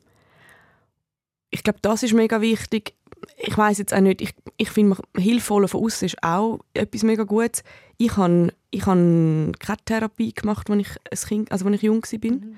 [1.51, 2.95] ich glaube, das ist mega wichtig.
[3.37, 7.25] Ich weiß jetzt auch nicht, ich, ich finde, Hilfe von außen ist auch etwas mega
[7.25, 7.63] Gutes.
[7.99, 12.03] Ich habe ich hab keine Therapie gemacht, als ich, ein kind, also als ich jung
[12.03, 12.31] war.
[12.31, 12.57] Mhm.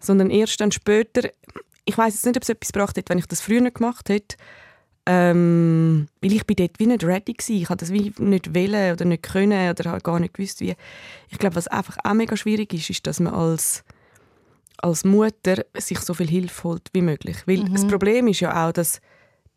[0.00, 1.28] Sondern erst dann später.
[1.84, 4.36] Ich weiß jetzt nicht, ob es etwas gebracht hätte, wenn ich das früher gemacht hätte.
[5.06, 7.56] Ähm, weil ich bin dort wie nicht ready war.
[7.56, 10.74] Ich konnte das wie nicht wählen oder nicht können oder habe gar nicht gewusst, wie.
[11.28, 13.84] Ich glaube, was einfach auch mega schwierig ist, ist, dass man als,
[14.78, 17.36] als Mutter sich so viel Hilfe holt wie möglich.
[17.46, 17.72] Weil mhm.
[17.72, 19.02] das Problem ist ja auch, dass,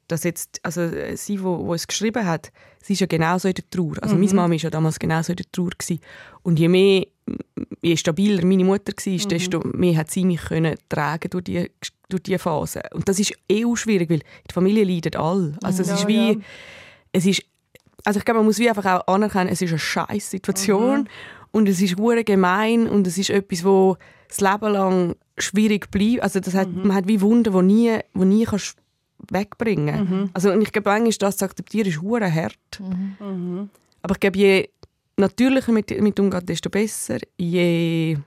[0.10, 3.70] dass jetzt, also sie, wo, wo es geschrieben hat, sie ist ja genauso in der
[3.70, 3.96] Trauer.
[4.02, 4.22] Also mhm.
[4.22, 5.72] meine Mama war ja damals genauso in der Trauer.
[5.78, 6.02] Gewesen.
[6.44, 7.08] Und je mehr,
[7.82, 9.30] je stabiler meine Mutter war, mhm.
[9.30, 11.72] desto mehr hat sie mich können tragen durch die
[12.10, 12.82] durch diese Phase.
[12.94, 15.58] Und das ist eh auch schwierig, weil die Familie leidet alle.
[15.64, 16.40] Also es ja, ist wie, ja.
[17.12, 17.44] es ist,
[18.04, 21.08] also ich glaube, man muss wie einfach auch anerkennen, es ist eine scheiß Situation mhm.
[21.52, 23.98] und es ist hure gemein und es ist etwas, wo
[24.30, 26.22] das Leben lang schwierig bleibt.
[26.22, 26.88] Also das hat, mhm.
[26.88, 28.78] man hat wie Wunden, die nie, wo nie kannst
[29.30, 30.00] wegbringen.
[30.00, 30.30] Mhm.
[30.34, 32.80] Also und ich glaube, eigentlich das zu akzeptieren ist hure hart.
[32.80, 33.16] Mhm.
[33.20, 33.70] mhm.
[34.04, 34.70] Aber ich glaube, je
[35.18, 37.18] natürlicher mit, mit umgeht, desto besser.
[37.38, 38.18] Je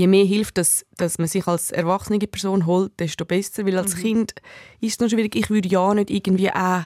[0.00, 3.66] je mehr hilft, dass, dass man sich als erwachsene Person holt, desto besser.
[3.66, 4.00] Weil als mhm.
[4.00, 4.34] Kind
[4.80, 5.36] ist es noch schwierig.
[5.36, 6.82] Ich würde ja nicht irgendwie auch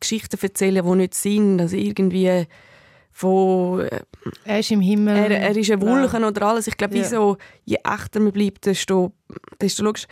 [0.00, 1.60] Geschichten erzählen, die nicht sind.
[1.60, 2.46] Also irgendwie
[3.12, 3.80] von...
[3.80, 4.00] Äh,
[4.44, 5.16] er ist im Himmel.
[5.16, 6.28] Er, er ist ein Wulchen ja.
[6.28, 6.66] oder alles.
[6.66, 7.36] Ich glaube, ja.
[7.64, 9.12] je echter man bleibt, desto,
[9.60, 10.06] desto logisch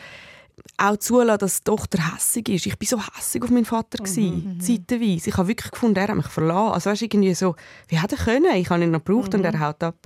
[0.79, 2.67] auch zulassen, dass die Tochter hässig ist.
[2.67, 4.61] Ich war so hässig auf meinen Vater, mhm, mhm.
[4.61, 5.31] zeitweise.
[5.31, 6.73] Ich habe wirklich gefunden, er hat mich verlassen.
[6.73, 7.57] Also weißt, irgendwie so,
[7.89, 8.55] wie hätte er können?
[8.57, 9.41] Ich habe ihn noch gebraucht mhm.
[9.41, 9.97] und er haut ab.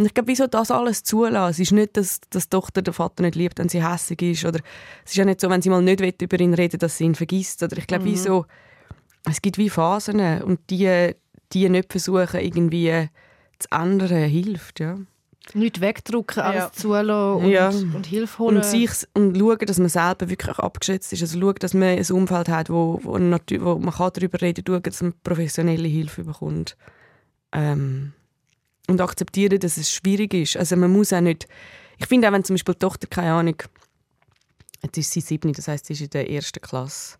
[0.00, 1.50] Und ich glaube, wieso das alles zulassen?
[1.50, 4.46] Es ist nicht, dass, dass die Tochter den Vater nicht liebt, wenn sie hässlich ist.
[4.46, 4.60] Oder
[5.04, 7.14] es ist ja nicht so, wenn sie mal nicht über ihn reden dass sie ihn
[7.14, 7.62] vergisst.
[7.62, 8.12] Oder ich glaube, mhm.
[8.12, 8.46] wieso,
[9.28, 11.14] es gibt wie Phasen und die,
[11.52, 13.10] die nicht versuchen, irgendwie
[13.58, 14.80] zu ändern, hilft.
[14.80, 14.96] Ja.
[15.52, 16.72] Nicht wegdrücken, alles ja.
[16.72, 17.68] zulassen und, ja.
[17.68, 18.56] und Hilfe holen.
[18.56, 21.20] Und, sich, und schauen, dass man selber wirklich abgeschätzt ist.
[21.20, 24.80] Also schauen, dass man ein Umfeld hat, wo, wo, wo man kann darüber reden kann,
[24.80, 26.78] dass man professionelle Hilfe bekommt.
[27.52, 28.14] Ähm,
[28.90, 30.56] und akzeptieren, dass es schwierig ist.
[30.56, 31.46] Also man muss auch nicht,
[31.98, 33.56] ich finde auch, wenn zum Beispiel die Tochter, keine Ahnung,
[34.82, 37.16] jetzt ist sie sieben, das heißt, sie ist in der ersten Klasse,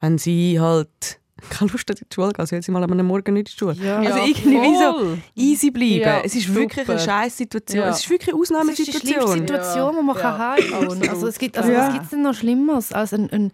[0.00, 3.34] wenn sie halt keine Lust hat in die Schule gehen, soll sie mal am Morgen
[3.34, 3.86] nicht in die Schule.
[3.86, 6.00] Ja, also ja, irgendwie so easy bleiben.
[6.00, 6.60] Ja, es ist super.
[6.60, 7.84] wirklich eine scheiß Situation.
[7.84, 9.06] Es ist wirklich eine Ausnahmesituation.
[9.06, 10.56] Es ist die Situation, die man ja.
[10.56, 13.52] kann Also es gibt, also was gibt es denn noch Schlimmeres als ein, ein,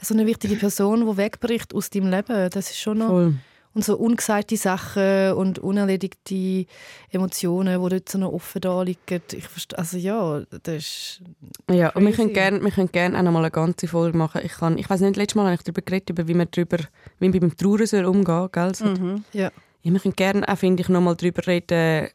[0.00, 2.50] so eine wichtige Person, die wegbricht aus deinem Leben?
[2.50, 3.08] Das ist schon noch...
[3.08, 3.34] Voll
[3.74, 6.66] und so ungesagte Sachen und unerledigte
[7.10, 9.22] Emotionen, die dort so noch offen da liegen.
[9.32, 11.22] Ich verstehe, also ja, das ist
[11.70, 12.60] Ja, und wir können gerne
[12.92, 14.42] gern auch noch mal eine ganze Folge machen.
[14.44, 16.78] Ich, kann, ich weiß nicht, letztes Mal habe ich darüber geredet, über wie man darüber,
[17.18, 19.24] wie man beim umgehen soll, Mhm.
[19.32, 19.50] Ja.
[19.84, 22.08] Ja, wir können gerne auch, finde ich, noch mal darüber reden,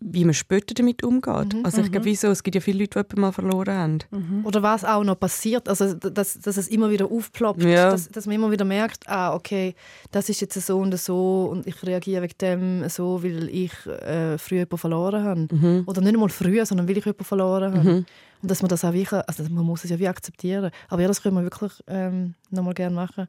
[0.00, 1.54] wie man später damit umgeht.
[1.54, 1.64] Mhm.
[1.64, 2.10] Also ich glaube, mhm.
[2.10, 3.98] wieso, es gibt ja viele Leute, die jemanden mal verloren haben.
[4.10, 4.46] Mhm.
[4.46, 7.90] Oder was auch noch passiert, also dass, dass es immer wieder aufploppt, ja.
[7.90, 9.74] dass, dass man immer wieder merkt, ah, okay,
[10.10, 14.38] das ist jetzt so und so und ich reagiere wegen dem so, weil ich äh,
[14.38, 15.48] früher jemanden verloren habe.
[15.50, 15.84] Mhm.
[15.86, 17.88] Oder nicht einmal früher, sondern weil ich jemanden verloren habe.
[17.88, 18.06] Mhm.
[18.40, 20.70] Und dass man das auch wirklich, also man muss es ja wie akzeptieren.
[20.88, 23.26] Aber ja, das können wir wirklich ähm, noch mal gerne machen.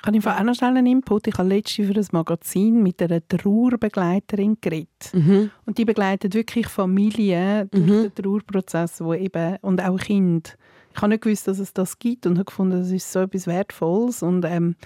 [0.00, 1.26] Ich habe auch noch schnell einen Input.
[1.26, 5.12] Ich habe letztens für ein Magazin mit einer Trauerbegleiterin geredet.
[5.12, 5.50] Mhm.
[5.66, 8.02] Und die begleitet wirklich Familien durch mhm.
[8.02, 10.50] den Trauerprozess wo eben, und auch Kinder.
[10.94, 13.46] Ich habe nicht gewusst, dass es das gibt und habe gefunden, das ist so etwas
[13.46, 14.22] Wertvolles.
[14.22, 14.76] Und ähm,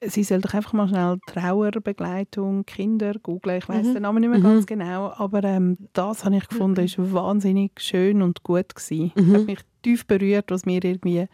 [0.00, 3.58] sie soll doch einfach mal schnell Trauerbegleitung, Kinder googeln.
[3.58, 3.94] Ich weiß mhm.
[3.94, 4.44] den Namen nicht mehr mhm.
[4.44, 9.12] ganz genau, aber ähm, das habe ich gefunden, ist wahnsinnig schön und gut gewesen.
[9.16, 9.34] Mhm.
[9.34, 11.26] Hat mich tief berührt, was mir irgendwie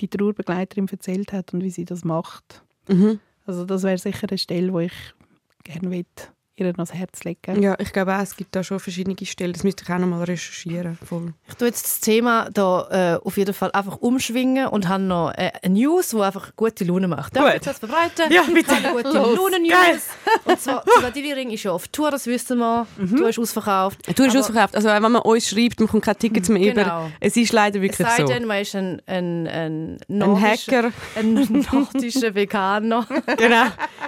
[0.00, 2.62] die Trauerbegleiterin erzählt hat und wie sie das macht.
[2.88, 3.20] Mhm.
[3.46, 4.92] Also das wäre sicher eine Stelle, wo ich
[5.64, 5.90] gerne
[6.56, 7.62] ihr ans Herz legen.
[7.62, 9.52] Ja, ich glaube auch, es gibt da schon verschiedene Stellen.
[9.52, 10.96] Das müsste ich auch noch mal recherchieren.
[11.04, 11.32] Voll.
[11.48, 15.32] Ich tue jetzt das Thema da äh, auf jeden Fall einfach umschwingen und habe noch
[15.32, 17.36] äh, eine News, die einfach gute Laune macht.
[17.36, 17.54] Darf Gut.
[17.56, 18.32] ich das verbreiten?
[18.32, 18.74] Ja, bitte.
[18.92, 20.08] Gute Laune-News.
[20.44, 22.86] Und zwar, die Ring ist ja auf Tour, das wissen wir.
[22.98, 23.16] Mhm.
[23.16, 24.00] Du hast ausverkauft.
[24.16, 24.76] Du hast ausverkauft.
[24.76, 27.06] Also wenn man uns schreibt, man kommt keine Tickets mehr genau.
[27.06, 27.10] über.
[27.20, 28.28] Es ist leider wirklich es sei so.
[28.28, 30.92] Denn, man ist ein, ein, ein, ein Hacker.
[31.16, 33.06] Ein nordischer Veganer.
[33.36, 33.66] genau.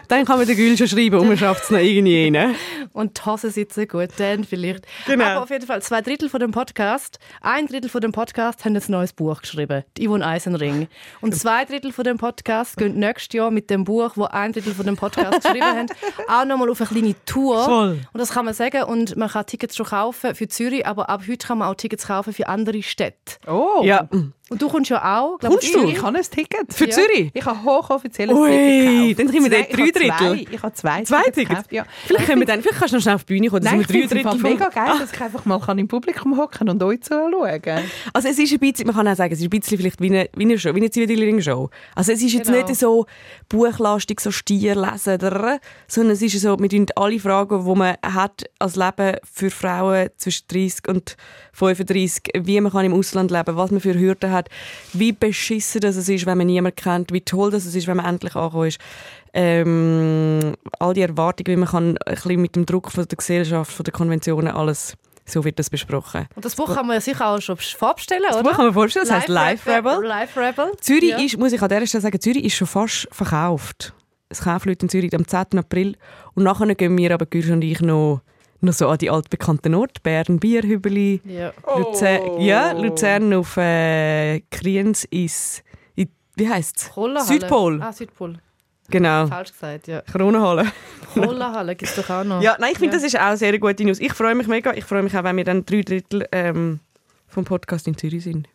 [0.09, 2.55] Dann kann man den Gül schon schreiben und man schafft es noch irgendwie rein.
[2.92, 4.87] Und die Hose sitzen gut, dann vielleicht.
[5.07, 5.25] Genau.
[5.25, 8.77] Aber auf jeden Fall, zwei Drittel von dem Podcast, ein Drittel von dem Podcast haben
[8.77, 10.88] ein neues Buch geschrieben, die Yvonne Eisenring.
[11.20, 14.75] Und zwei Drittel von dem Podcast gehen nächstes Jahr mit dem Buch, wo ein Drittel
[14.75, 15.88] von dem Podcast geschrieben haben,
[16.29, 17.64] auch nochmal auf eine kleine Tour.
[17.64, 18.01] Voll.
[18.12, 18.85] Und das kann man sagen.
[18.85, 22.07] Und man kann Tickets schon kaufen für Zürich, aber ab heute kann man auch Tickets
[22.07, 23.37] kaufen für andere Städte.
[23.46, 23.83] Oh.
[23.85, 24.09] Ja.
[24.48, 25.38] Und du kommst ja auch.
[25.38, 25.72] glaub Kommst ich.
[25.72, 25.88] du?
[25.88, 26.72] Ich habe ein Ticket.
[26.72, 26.90] Für Ja.
[26.92, 27.30] Zürich?
[27.35, 29.18] Ich habe hochoffizielles Ui, Ticket gekauft.
[29.18, 30.16] dann kriegen wir dort drei ich habe Drittel.
[30.16, 31.87] Zwei, ich habe zwei, Zwei Tickets gekauft, ja.
[32.06, 33.87] Vielleicht, können wir dann, vielleicht kannst du noch schnell auf die Bühne kommen, Nein, ich
[33.88, 37.61] finde es mega geil, dass ich einfach mal kann im Publikum hocken und euch zuschauen
[37.61, 37.82] kann.
[38.12, 40.06] Also es ist ein bisschen, man kann auch sagen, es ist ein bisschen vielleicht wie
[40.11, 41.68] eine, wie eine Show, wie eine Zivildienst-Show.
[41.96, 42.64] Also es ist jetzt Genau.
[42.64, 43.06] nicht so
[43.48, 45.18] buchlastig, so Stier lesen,
[45.88, 50.09] sondern es ist so, wir tun alle Fragen, die man hat als Leben für Frauen
[50.16, 51.16] zwischen 30 und
[51.52, 54.36] 35, wie man kann im Ausland leben, was man für Hürden hat,
[54.92, 57.96] wie beschissen das es ist, wenn man niemanden kennt, wie toll das es ist, wenn
[57.96, 58.79] man endlich angekommen ist.
[59.33, 63.70] Ähm, all die Erwartungen, wie man kann, ein bisschen mit dem Druck von der Gesellschaft,
[63.72, 64.94] von den Konventionen, alles,
[65.27, 66.27] so wird das besprochen.
[66.35, 68.44] Und das Buch kann man ja sicher auch schon vorbestellen, Das oder?
[68.49, 70.05] Buch kann man vorstellen, das heisst Life Rebel.
[70.07, 70.72] Life Rebel.
[70.81, 71.18] Zürich Ja.
[71.18, 73.92] ist, muss ich an dieser Stelle sagen, Zürich ist schon fast verkauft.
[74.29, 75.59] Es kaufen Leute in Zürich am 10.
[75.59, 75.96] April.
[76.35, 78.22] Und nachher gehen wir aber, Gürsch und ich, noch,
[78.61, 80.01] noch so an die altbekannten Orte.
[80.03, 81.53] Bern, Bierhübeli, Ja.
[81.77, 85.62] Luzern, ja, Luzern auf äh, Kriens ist,
[85.95, 87.27] in, wie heisst es?
[87.29, 87.81] Südpol.
[87.83, 88.38] Ah, Südpol.
[88.88, 89.27] Genau.
[89.27, 90.01] Falsch gesagt, ja.
[90.03, 90.66] Kronenhalle.
[91.14, 92.40] Kohlerhalle gibt es doch auch noch.
[92.40, 93.03] Ja, nein, ich finde, Ja.
[93.03, 93.99] das ist auch eine sehr gute News.
[93.99, 94.73] Ich freue mich mega.
[94.75, 96.79] Ich freue mich auch, wenn wir dann drei Drittel ähm,
[97.27, 98.49] vom Podcast in Zürich sind.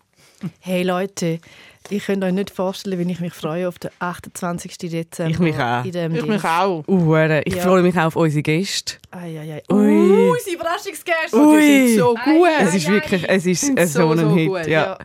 [0.59, 1.39] Hey Leute,
[1.89, 4.77] ich könnt euch nicht vorstellen, wie ich mich freue auf den 28.
[4.77, 5.31] Dezember.
[5.31, 5.83] Ich mich auch.
[5.85, 6.87] Ich mich auch.
[6.87, 7.15] Uh,
[7.45, 7.63] ich Ja.
[7.63, 8.95] freue mich auch auf unsere Gäste.
[9.11, 9.73] Ai, ai, ai.
[9.73, 9.77] Ui.
[9.77, 11.35] Uh, unsere Überraschungsgäste.
[11.37, 11.59] Ui.
[11.59, 12.47] Die sind so gut.
[12.59, 14.47] Es ist wirklich, es ist so, so, ein so Hit.
[14.47, 14.83] gut, ja.
[14.83, 14.97] ja.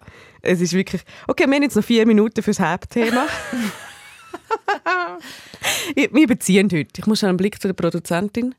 [0.43, 1.03] Es ist wirklich.
[1.27, 3.27] Okay, wir haben jetzt noch vier Minuten fürs Hauptthema.
[5.95, 6.89] wir wir beziehen heute.
[6.97, 8.55] Ich muss schon einen Blick zu der Produzentin.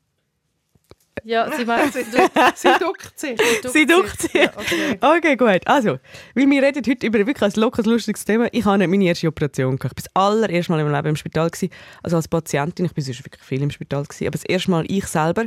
[1.23, 3.39] Ja, sie meint, sie Sie duckt sich.
[3.71, 4.33] Sie duckt sich.
[4.33, 4.97] Ja, okay.
[4.99, 5.65] Okay, gut.
[5.65, 5.99] Also,
[6.35, 8.47] weil wir reden heute über wirklich ein lockeres, lustiges Thema.
[8.51, 9.99] Ich habe meine erste Operation gehabt.
[9.99, 11.49] Ich war das allererste Mal in meinem Leben im Spital.
[11.49, 11.71] Gewesen.
[12.03, 12.85] Also als Patientin.
[12.85, 14.03] Ich war sonst wirklich viel im Spital.
[14.03, 14.25] Gewesen.
[14.27, 15.45] Aber das erste Mal ich selber.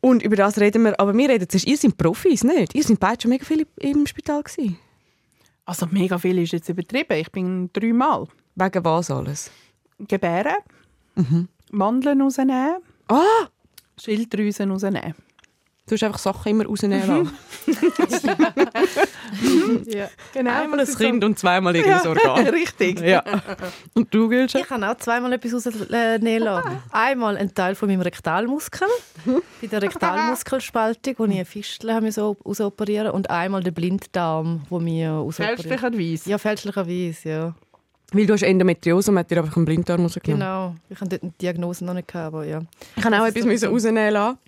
[0.00, 0.98] Und über das reden wir.
[1.00, 2.74] Aber wir reden zuerst, ihr seid Profis, nicht?
[2.74, 4.78] Ihr seid beide schon mega viel im Spital gewesen.
[5.64, 7.14] Also mega viel ist jetzt übertrieben.
[7.18, 8.26] Ich bin dreimal.
[8.54, 9.50] Wegen was alles?
[9.98, 10.54] Gebären,
[11.70, 12.76] Mandeln rausnehmen,
[13.08, 13.48] Ah!
[14.00, 15.14] Schilddrüsen rausnehmen.
[15.88, 17.32] Du hast einfach Sachen immer rausnehmen lassen.
[19.86, 20.08] Ja.
[20.32, 20.62] Genau.
[20.62, 22.46] Einmal ein Kind und zweimal irgendein Organ.
[22.48, 23.00] Richtig.
[23.00, 23.22] Ja.
[23.94, 24.58] Und du, Gülscha?
[24.58, 26.82] Ich habe auch zweimal etwas rausnehmen lassen.
[26.90, 28.88] Einmal ein Teil von meinem Rektalmuskel,
[29.60, 35.10] bei der Rektalmuskelspaltung, wo ich eine Fistel so rausoperieren und einmal den Blinddarm, wo wir
[35.10, 35.58] rausoperieren.
[35.58, 36.30] Fälschlicherweise.
[36.30, 37.54] Ja, fälschlicherweise, ja.
[38.12, 40.40] Weil du hast Endometriose und hat dir einfach einen Blinddarm rausgenommen.
[40.40, 40.74] Genau.
[40.88, 42.62] Ich habe dort eine Diagnose noch nicht gehabt, aber ja.
[42.96, 44.38] Ich habe auch etwas müssen sowieso- rausnehmen lassen.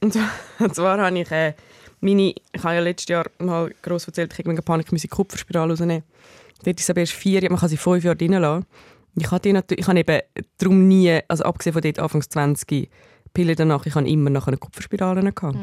[0.00, 1.54] Und zwar, und zwar habe ich äh,
[2.00, 5.72] meine, ich habe ja letztes Jahr mal gross erzählt, ich habe wegen Panik meine Kupferspirale
[5.72, 6.02] rausnehmen.
[6.64, 8.64] Dort ist es aber erst vier Jahre, man kann sie fünf Jahre drin lassen.
[9.18, 10.20] Ich habe, die natürlich, ich habe eben
[10.58, 12.88] darum nie, also abgesehen von dort Anfangs 20
[13.34, 15.56] Pillen danach, ich habe immer noch eine Kupferspirale gehabt.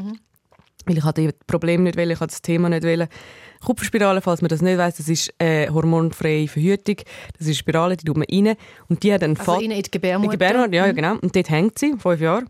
[0.86, 3.08] Weil ich hatte das Problem nicht wollen, ich hatte das Thema nicht wollen.
[3.64, 6.96] Kupferspirale, falls man das nicht weiß, das ist äh, hormonfreie Verhütung.
[6.96, 8.56] Das ist eine Spirale, die tut man rein.
[8.88, 10.32] Und die hat einen Also innen in die in Gebärmutter.
[10.32, 11.16] Gebärmutter, ja, ja, genau.
[11.20, 12.44] Und dort hängt sie, fünf Jahre.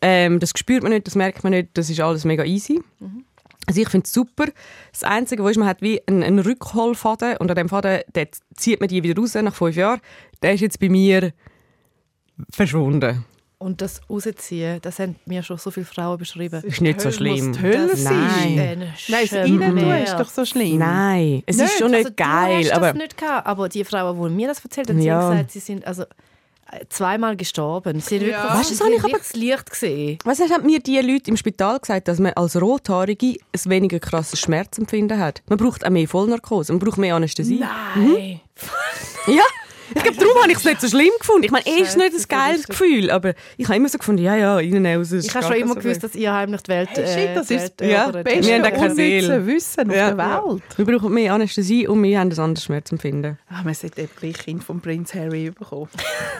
[0.00, 2.80] Ähm, das spürt man nicht, das merkt man nicht, das ist alles mega easy.
[3.66, 4.46] Also ich finde es super.
[4.92, 8.80] Das Einzige, was man hat wie einen, einen Rückholfaden und an dem Faden dort zieht
[8.80, 10.00] man die wieder raus nach fünf Jahren.
[10.42, 11.32] Der ist jetzt bei mir
[12.50, 13.24] verschwunden.
[13.62, 16.60] Und das rausziehen, das haben mir schon so viele Frauen beschrieben.
[16.62, 17.52] Das ist nicht so Muss schlimm.
[17.52, 18.16] die Hölle Das sein.
[18.56, 18.58] Nein.
[18.58, 20.78] Ein Nein, das ist doch so schlimm.
[20.78, 21.78] Nein, es ist Nicht?
[21.78, 24.48] schon nicht also, geil, du hast aber das nicht gehabt, aber die Frauen, die mir
[24.48, 25.22] das erzählt haben, sie Ja.
[25.22, 28.00] haben gesagt, sie sind also äh, zweimal gestorben.
[28.00, 28.42] Sie haben Ja.
[28.42, 30.18] wirklich Weißt du, das habe ich aber- das Licht gesehen.
[30.24, 34.40] was haben mir die Leute im Spital gesagt, dass man als Rothaarige ein weniger krasses
[34.40, 35.42] Schmerzempfinden hat?
[35.48, 37.60] Man braucht auch mehr Vollnarkose, man braucht mehr Anästhesie.
[37.60, 38.40] Nein.
[39.26, 39.42] Ja,
[39.94, 41.44] ich glaube, darum habe ich es nicht so schlimm gefunden.
[41.44, 43.98] Ich meine, eh ist es nicht ein geiles das Gefühl, aber ich habe immer so
[43.98, 45.12] gefunden, ja, ja, innen, raus.
[45.12, 47.50] ist Ich habe schon immer so gewusst, dass ihr heimlich die Welt Hey, shit, das
[47.50, 48.74] äh, ist Welt ja, Beste Wir haben habt.
[48.74, 49.46] auch kein unnütze Seele.
[49.46, 50.10] Wissen auf Ja.
[50.12, 50.62] der Welt.
[50.76, 53.38] Wir brauchen mehr Anästhesie und wir haben ein anderes Schmerzempfinden.
[53.48, 55.88] Ah, man sollte eben gleich Kind von Prinz Harry bekommen.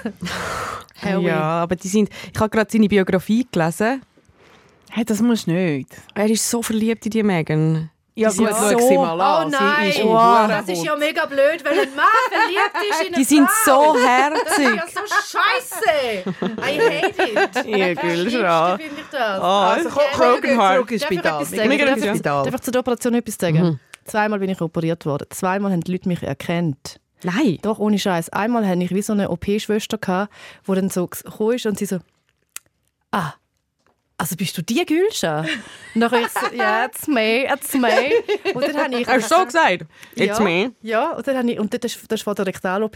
[1.03, 1.25] Harry.
[1.27, 4.03] Ja, aber die sind, ich habe gerade seine Biografie gelesen.
[4.91, 5.89] Hey, das musst du nicht.
[6.15, 7.91] Er ist so verliebt in die Megan.
[8.15, 9.47] Ja, Die sind gut, so- schau sie mal an.
[9.47, 10.47] Oh nein, ist Wow.
[10.49, 13.95] Das ist ja mega blöd, wenn ein Mann verliebt ist in eine Die sind Frau.
[13.95, 14.67] so Das herzig.
[14.69, 16.35] ist ja so scheiße.
[16.61, 17.67] I hate it.
[17.67, 19.41] Ja, ich das.
[19.41, 21.79] Ah, Also, ins Darf ich etwas sagen?
[21.79, 22.45] Darf ich- Spital.
[22.45, 23.81] Darf ich zu der Operation etwas sagen?
[24.05, 25.27] Zweimal bin ich operiert worden.
[25.31, 26.99] Zweimal haben die Leute mich erkannt.
[27.23, 27.59] Nein.
[27.63, 28.29] Doch, ohne Scheiß.
[28.31, 30.33] Einmal hatte ich wie so eine OP-Schwester, gehabt,
[30.67, 31.99] die dann so gekommen ist und sie so,
[33.13, 33.33] ah,
[34.19, 35.41] also bist du die Gülscha?
[35.95, 38.13] Und dann ich so, ja, it's me, it's me.
[38.55, 39.07] Und dann habe ich...
[39.07, 39.87] Hast du so gesagt?
[40.15, 40.73] It's ja, me.
[40.83, 42.95] Ja, und, dann habe ich, und das, das war der Rektal-OP.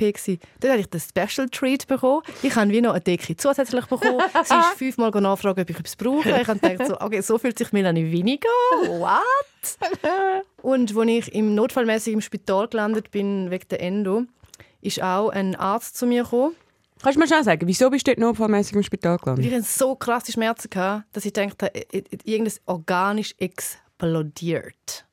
[0.61, 2.23] Dann habe ich den Special Treat bekommen.
[2.43, 4.23] Ich habe wie noch eine Decke zusätzlich bekommen.
[4.45, 6.29] Sie ist fünfmal nachfragen, ob ich etwas brauche.
[6.29, 8.49] Ich habe gedacht, so, okay, so fühlt sich Melanie weniger.
[8.87, 9.23] What?
[10.63, 14.25] Und als ich im notfallmäßig im Spital gelandet bin wegen der Endo,
[14.81, 16.55] ist auch ein Arzt zu mir gekommen.
[17.03, 19.45] Kannst du mir schon sagen, wieso bist du dort notfallmäßig im Spital gelandet?
[19.53, 25.05] ich so krasse Schmerzen hatte, dass ich dachte, i- i- irgendein Organ ist explodiert.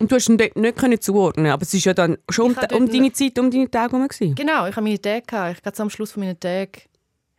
[0.00, 2.56] Und du hast ihn dort nicht können zuordnen aber es ist ja dann schon um,
[2.76, 4.08] um deine Zeit, um deine Tage herum.
[4.34, 5.56] Genau, ich habe meine Tage gehabt.
[5.58, 6.72] Ich gerade am Schluss von meinen Tagen.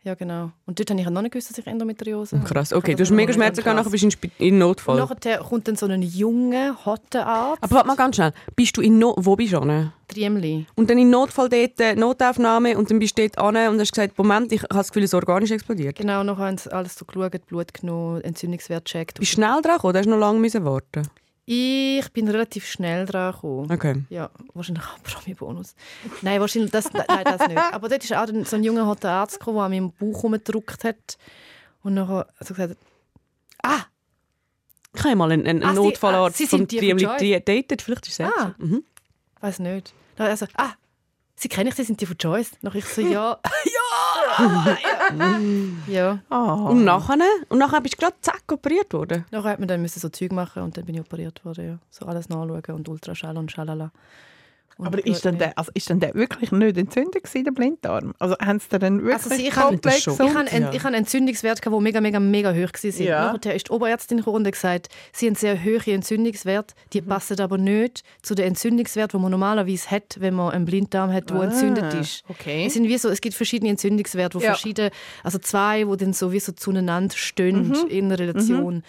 [0.06, 0.52] Ja, genau.
[0.66, 2.48] Und dort habe ich noch nicht gewusst, dass ich Endometriose habe.
[2.48, 4.98] Krass, okay, du hast mega Schmerzen gehabt, nachher bist du in, in Und Notfall.
[4.98, 7.60] nachher kommt dann so ein junger, hotter Arzt.
[7.64, 9.90] Aber warte mal ganz schnell, bist du in no wo bist du hin?
[10.06, 10.66] Triemli.
[10.76, 13.90] Und dann in Notfall dort äh, Notaufnahme und dann bist du dort an und hast
[13.90, 15.96] gesagt, Moment, ich habe das Gefühl, Organ ist explodiert.
[15.96, 19.18] Genau, nachher haben sie alles so geschaut, Blut genommen, Entzündungswert gecheckt.
[19.18, 21.02] Bist du schnell dran gekommen oder hast du noch lange müssen warten
[21.48, 23.70] Ich bin relativ schnell dran gekommen.
[23.72, 24.04] Okay.
[24.10, 25.76] Ja, wahrscheinlich auch Promi-Bonus.
[26.22, 27.56] Nein, wahrscheinlich das, nein, das nicht.
[27.58, 30.24] Aber dort ist auch dann so ein junger hotter Arzt gekommen, der an meinem Bauch
[30.24, 31.16] rumgedrückt hat.
[31.84, 32.76] Und nachher so gesagt,
[33.62, 33.84] ah,
[34.92, 37.80] Ich habe mal einen, einen Ah, Sie- Notfallarzt ah, Sie sind die von Triemli datet,
[37.82, 38.54] vielleicht ist es Ah.
[38.58, 38.64] er.
[38.64, 38.82] Mhm.
[39.40, 39.94] weiß nicht.
[40.16, 40.72] Dann also, ah,
[41.36, 42.52] Sie kennen ich, Sie sind die von Joyce.
[42.62, 44.15] Nachher ich so, ja, ja,
[45.86, 46.18] ja.
[46.28, 46.54] Ah.
[46.54, 47.16] Und nachher?
[47.48, 49.24] Und nachher bist du gerade zack operiert worden.
[49.30, 51.66] Nachher hat man dann müssen so Zeug machen und dann bin ich operiert worden.
[51.66, 51.78] Ja.
[51.90, 53.90] So alles nachschauen und Ultraschall und Schalala.
[54.78, 57.50] Und Aber ist dann, Blut- der, also ist dann der wirklich nicht entzündet gewesen, der
[57.52, 58.12] Blinddarm?
[58.18, 60.14] Also haben sie dann wirklich Also sie- ich habe- komplett das schon.
[60.26, 62.90] Ich hatte einen, ich einen Entzündungswert, der mega, mega, mega hoch war.
[63.06, 63.32] Ja.
[63.32, 67.06] Nachher ist die Oberärztin gekommen und hat gesagt, sie haben sehr hohe Entzündungswerte, die Mhm.
[67.06, 71.30] passen aber nicht zu den Entzündungswerten, die man normalerweise hat, wenn man einen Blinddarm hat,
[71.30, 72.22] der Ah, entzündet ist.
[72.28, 72.66] okay.
[72.66, 74.50] Es, sind wie so, es gibt verschiedene Entzündungswerte, wo Ja.
[74.50, 74.90] verschiedene,
[75.22, 77.86] also zwei, die dann so wie so zueinander stehen Mhm.
[77.88, 78.82] in einer Relation.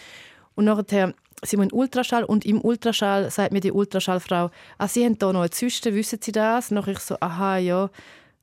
[0.56, 5.06] Und nachher sind wir in Ultraschall und im Ultraschall sagt mir die Ultraschallfrau, ah, Sie
[5.06, 6.72] haben da noch eine Zyste, wissen Sie das?
[6.72, 7.90] Nachher ich so, aha, ja,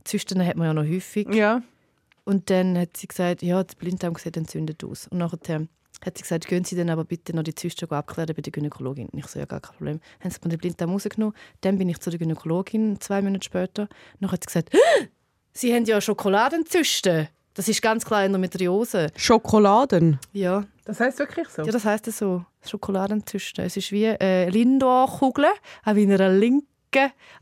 [0.04, 1.28] Zysten hat man ja noch häufig.
[1.35, 1.62] Ja.
[2.24, 5.09] Und dann hat sie gesagt, ja, der Blinddarm sieht entzündet aus.
[5.09, 5.66] Und nachher
[6.04, 9.09] hat sie gesagt, gehen Sie dann aber bitte noch die Zyste abklären bei der Gynäkologin.
[9.09, 10.00] Und ich so, ja, gar kein Problem.
[10.18, 11.35] Dann haben sie mir den Blinddarm rausgenommen.
[11.61, 13.88] Dann bin ich zu der Gynäkologin, zwei Monate später.
[14.20, 15.09] Dann hat sie gesagt, «Hä?
[15.57, 17.28] Sie haben ja Schokoladenzysten.
[17.54, 19.12] Das ist ganz klar Endometriose.
[19.14, 20.18] Schokoladen.
[20.33, 21.62] Ja, Das heißt wirklich so?
[21.62, 22.44] ja das heisst es so.
[22.66, 23.64] Schokoladenzysten.
[23.64, 25.47] Es ist wie eine Lindor-Kugel,
[25.85, 26.64] auch wie in einer linken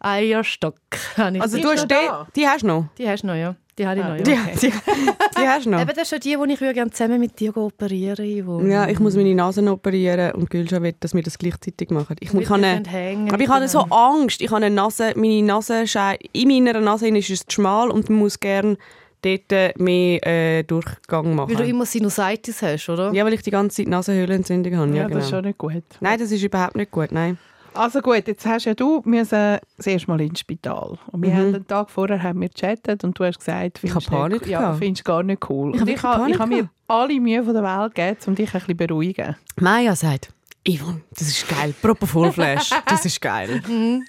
[0.01, 0.77] Eierstock.
[1.17, 1.95] Also du hast die,
[2.37, 2.87] die hast du noch?
[2.99, 3.55] die hast du noch, ja.
[3.79, 4.23] Die habe ich Ah, noch, ja.
[4.23, 4.55] Die, Okay.
[4.61, 4.71] die,
[5.41, 5.81] die hast du noch?
[5.81, 8.87] Eben, das ist schon die, die ich würde gerne zusammen mit dir operieren wo Ja,
[8.87, 12.17] ich muss meine Nase operieren und Gülscha will, dass wir das gleichzeitig machen.
[12.21, 13.33] Ich, ich habe eine, hängen.
[13.33, 14.43] aber ich habe so Angst.
[14.43, 18.19] Ich habe eine Nase, meine Nasenscheide, in meiner Nase ist es zu schmal und man
[18.19, 18.77] muss gerne
[19.23, 21.51] dort äh, mehr äh, Durchgang machen.
[21.51, 23.13] Weil du immer Sinusitis hast, oder?
[23.13, 24.91] ja, weil ich die ganze Zeit Nasenhöhlenentzündung habe.
[24.91, 25.17] Ja, Ja, genau.
[25.17, 25.83] das ist schon nicht gut.
[26.01, 27.13] Nein, das ist überhaupt nicht gut.
[27.13, 27.39] Nein.
[27.75, 30.99] Also gut, jetzt hast ja du müssen das erste Mal ins Spital.
[31.11, 31.37] Und wir Mhm.
[31.39, 34.21] haben den Tag vorher haben wir gechattet und du hast gesagt, Ich habe findest nicht-
[34.21, 34.79] Panik Ja, gehabt.
[34.79, 35.71] findest gar nicht cool.
[35.75, 38.35] Ich und habe ich habe ich Panik mir alle Mühe von der Welt gegeben, um
[38.35, 39.37] dich ein bisschen zu beruhigen.
[39.59, 40.29] Maya sagt,
[40.69, 41.75] Yvonne, das ist geil.
[41.83, 43.61] Propofol-Flash, das ist geil.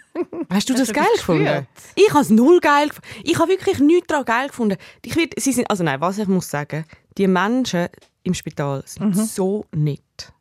[0.49, 1.67] Hast du das, du geil das gefunden?
[1.95, 3.07] Ich habe es null geil gefunden.
[3.23, 4.77] Ich habe wirklich nichts daran geil gefunden.
[5.03, 6.85] Ich will, sie sind, also nein, was ich muss sagen,
[7.17, 7.87] die Menschen
[8.21, 10.31] im Spital sind so nett.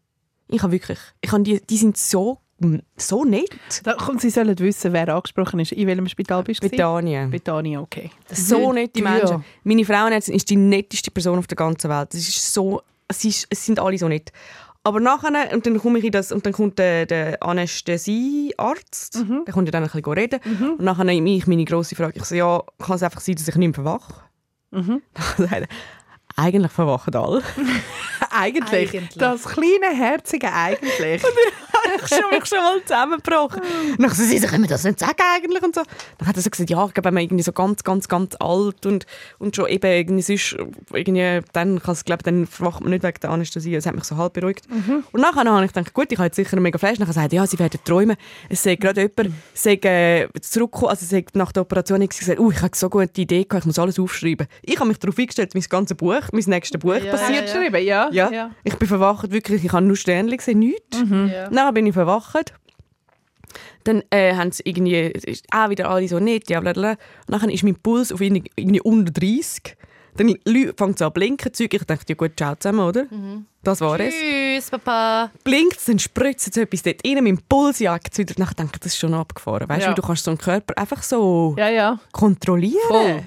[0.49, 2.39] Ich habe wirklich, ich habe die, die sind so,
[2.97, 3.51] so nett.
[3.83, 5.73] Da, und sie sollen wissen, wer angesprochen ist.
[5.73, 6.69] In welchem Spital bist du?
[6.69, 7.27] Betania.
[7.27, 8.11] Betania, okay.
[8.31, 9.11] So nette Ja.
[9.11, 9.45] Menschen.
[9.65, 12.13] Meine Frauenärztin ist die netteste Person auf der ganzen Welt.
[12.13, 14.31] Das ist so, es, ist, es sind alle so nett.
[14.85, 19.55] Aber nachher, und dann komme ich in das, und dann kommt der, der Anästhesiearzt, der
[19.55, 20.41] kommt ja dann ein bisschen reden.
[20.61, 23.47] Und nachher nehme ich meine grosse Frage, ich so, ja, kann es einfach sein, dass
[23.47, 24.15] ich nicht mehr verwache?
[24.73, 25.03] Mhm.
[25.37, 25.69] Dann sagt er,
[26.37, 27.43] eigentlich verwachen alle.
[28.31, 28.95] Eigentlich.
[28.95, 29.19] Eigentlich.
[29.19, 31.23] Das kleine, herzige Eigentlich.
[31.97, 33.61] ich schon mich schon mal zusammengebrochen.
[33.61, 35.63] Und dann so, sie können wir das nicht sagen eigentlich?
[35.63, 35.83] Und so.
[36.19, 38.87] Dann hat er so gesagt, ja, ich glaube, man irgendwie so ganz, ganz, ganz alt
[38.87, 39.07] und,
[39.39, 40.57] und schon eben irgendwie sonst,
[40.93, 43.75] irgendwie, dann kann es, glaube dann verwacht man nicht wegen der Anästhesie.
[43.75, 44.67] Das hat mich so halb beruhigt.
[45.13, 46.99] Und nachher habe ich gedacht, gut, ich habe jetzt sicher einen mega Flash.
[46.99, 48.17] Nachher sagt er, ja, sie werden träumen.
[48.49, 52.51] Es sagt gerade jemand, sei äh, zurückgekommen, also sei nach der Operation sie gesagt, uh,
[52.51, 54.47] ich habe so gute Idee gehabt, ich muss alles aufschreiben.
[54.63, 57.49] Ich habe mich darauf eingestellt, mein ganzes Buch, mein nächstes Buch Ja, passiert.
[57.49, 58.09] ja, Geschrieben, ja.
[58.13, 58.51] Ja.
[58.65, 60.99] Ich bin verwacht, wirklich, ich habe nur Sternchen gesehen, nichts.
[61.11, 61.49] Ja.
[61.49, 62.55] Dann bin ich verwacht.
[63.85, 66.91] Dann äh, haben sie irgendwie, es ist auch wieder alle so nett, ja, bla, bla.
[67.27, 69.77] Und dann ist mein Puls auf irgendwie, irgendwie unter 30.
[70.17, 71.73] Dann fängt es an zu blinken, Zeug.
[71.75, 73.07] Ich dachte, ja gut, ciao zusammen, oder?
[73.63, 74.15] Das war es.
[74.15, 75.31] Tschüss, Papa.
[75.43, 78.35] Blinkt es, dann spritzt es etwas dort rein, mein Puls jagt wieder.
[78.35, 79.69] Dann denke ich, das ist schon abgefahren.
[79.69, 79.91] Weißt du, Ja.
[79.91, 81.99] wie du kannst so einen Körper einfach so Ja, ja.
[82.13, 82.79] kontrollieren.
[82.89, 83.23] Voll.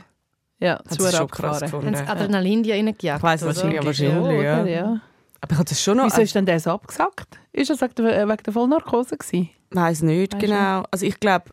[0.66, 1.88] Ja, Das zu ist schon krass gefunden.
[1.88, 3.18] Haben sie Adrenalin dir reingejagt?
[3.20, 3.56] Ich weiss, oder?
[3.56, 4.62] wahrscheinlich, Ja, wahrscheinlich, ja.
[4.62, 4.70] oder?
[4.70, 5.02] ja.
[5.42, 6.06] Aber ich habe das schon noch...
[6.06, 7.40] Wieso ist denn das abgesagt?
[7.54, 9.50] Ist das wegen der, Vollnarkose gewesen?
[9.72, 10.48] weiß nicht Weisst du?
[10.48, 10.84] genau.
[10.92, 11.46] Also ich glaube,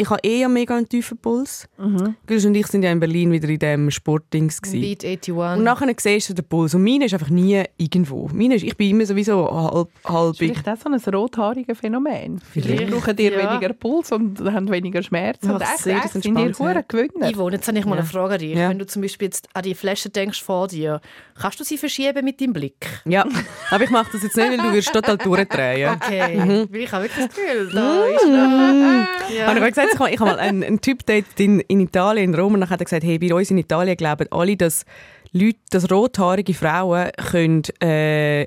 [0.00, 1.68] ich habe eh einen mega einen tiefen Puls.
[1.76, 2.16] Mhm.
[2.28, 4.60] und ich sind ja in Berlin wieder in diesem Sportdings.
[4.62, 5.34] Beat 81.
[5.34, 6.74] Und nachher siehst du den Puls.
[6.74, 8.28] Und meine ist einfach nie irgendwo.
[8.32, 9.90] Meine ist, ich bin immer sowieso halb...
[10.04, 12.40] halb Vielleicht auch so ein rothaariges Phänomen.
[12.50, 13.50] Vielleicht brauchen die ja.
[13.50, 15.50] weniger Puls und haben weniger Schmerzen.
[15.50, 17.30] und echt, echt, sind die Huren Gewinner.
[17.30, 18.00] Ivo, jetzt habe ich mal ja.
[18.00, 18.56] eine Frage an dich.
[18.56, 18.70] Ja.
[18.70, 21.00] Wenn du zum Beispiel jetzt an die Flasche denkst vor dir,
[21.38, 22.86] kannst du sie verschieben mit deinem Blick?
[23.04, 23.26] Ja,
[23.70, 25.90] aber ich mache das jetzt nicht, weil du wirst total durchdrehen.
[25.94, 26.68] Okay, mhm.
[26.70, 28.26] weil ich habe wirklich das Gefühl, da ist...
[28.26, 29.06] Mhm.
[29.36, 29.52] Ja.
[29.52, 29.60] Ich habe
[29.90, 32.70] gesagt, ich habe mal einen, einen Typ datet in, in Italien, in Rom, und dann
[32.70, 34.84] hat er gesagt, hey, bei uns in Italien glauben alle, dass
[35.32, 38.46] Leute, dass rothaarige Frauen können, äh,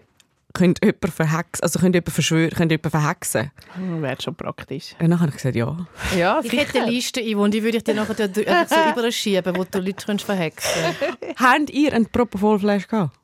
[0.54, 3.52] können jemanden verhexen, also können jemanden verschwören, können jemanden verhexen.
[3.76, 4.96] Hm, Wäre schon praktisch.
[5.00, 5.78] Und dann habe ich gesagt, ja.
[6.18, 8.42] ja ich hätte eine Liste, Ivo, und die würde ich dir nachher so
[9.00, 11.42] überschieben, wo du Leute verhexen könntest.
[11.42, 13.18] Habt ihr einen Propofol-Flash gehabt?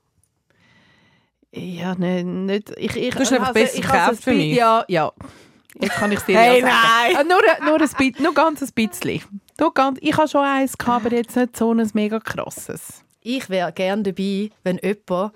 [1.51, 2.71] Ja, ne, nicht.
[2.77, 4.55] Ich, ich, du hast einfach also, besser gekauft für mich.
[4.55, 5.11] Ja, ja.
[5.75, 6.73] Jetzt kann ich es dir hey, sagen.
[6.73, 7.15] Nein.
[7.15, 9.21] Äh, nur, nur, ein nur ganz ein bisschen.
[9.59, 13.03] Nur ganz, ich habe schon eins gehabt, aber jetzt nicht so ein mega krasses.
[13.21, 15.33] Ich wäre gerne dabei, wenn jemand,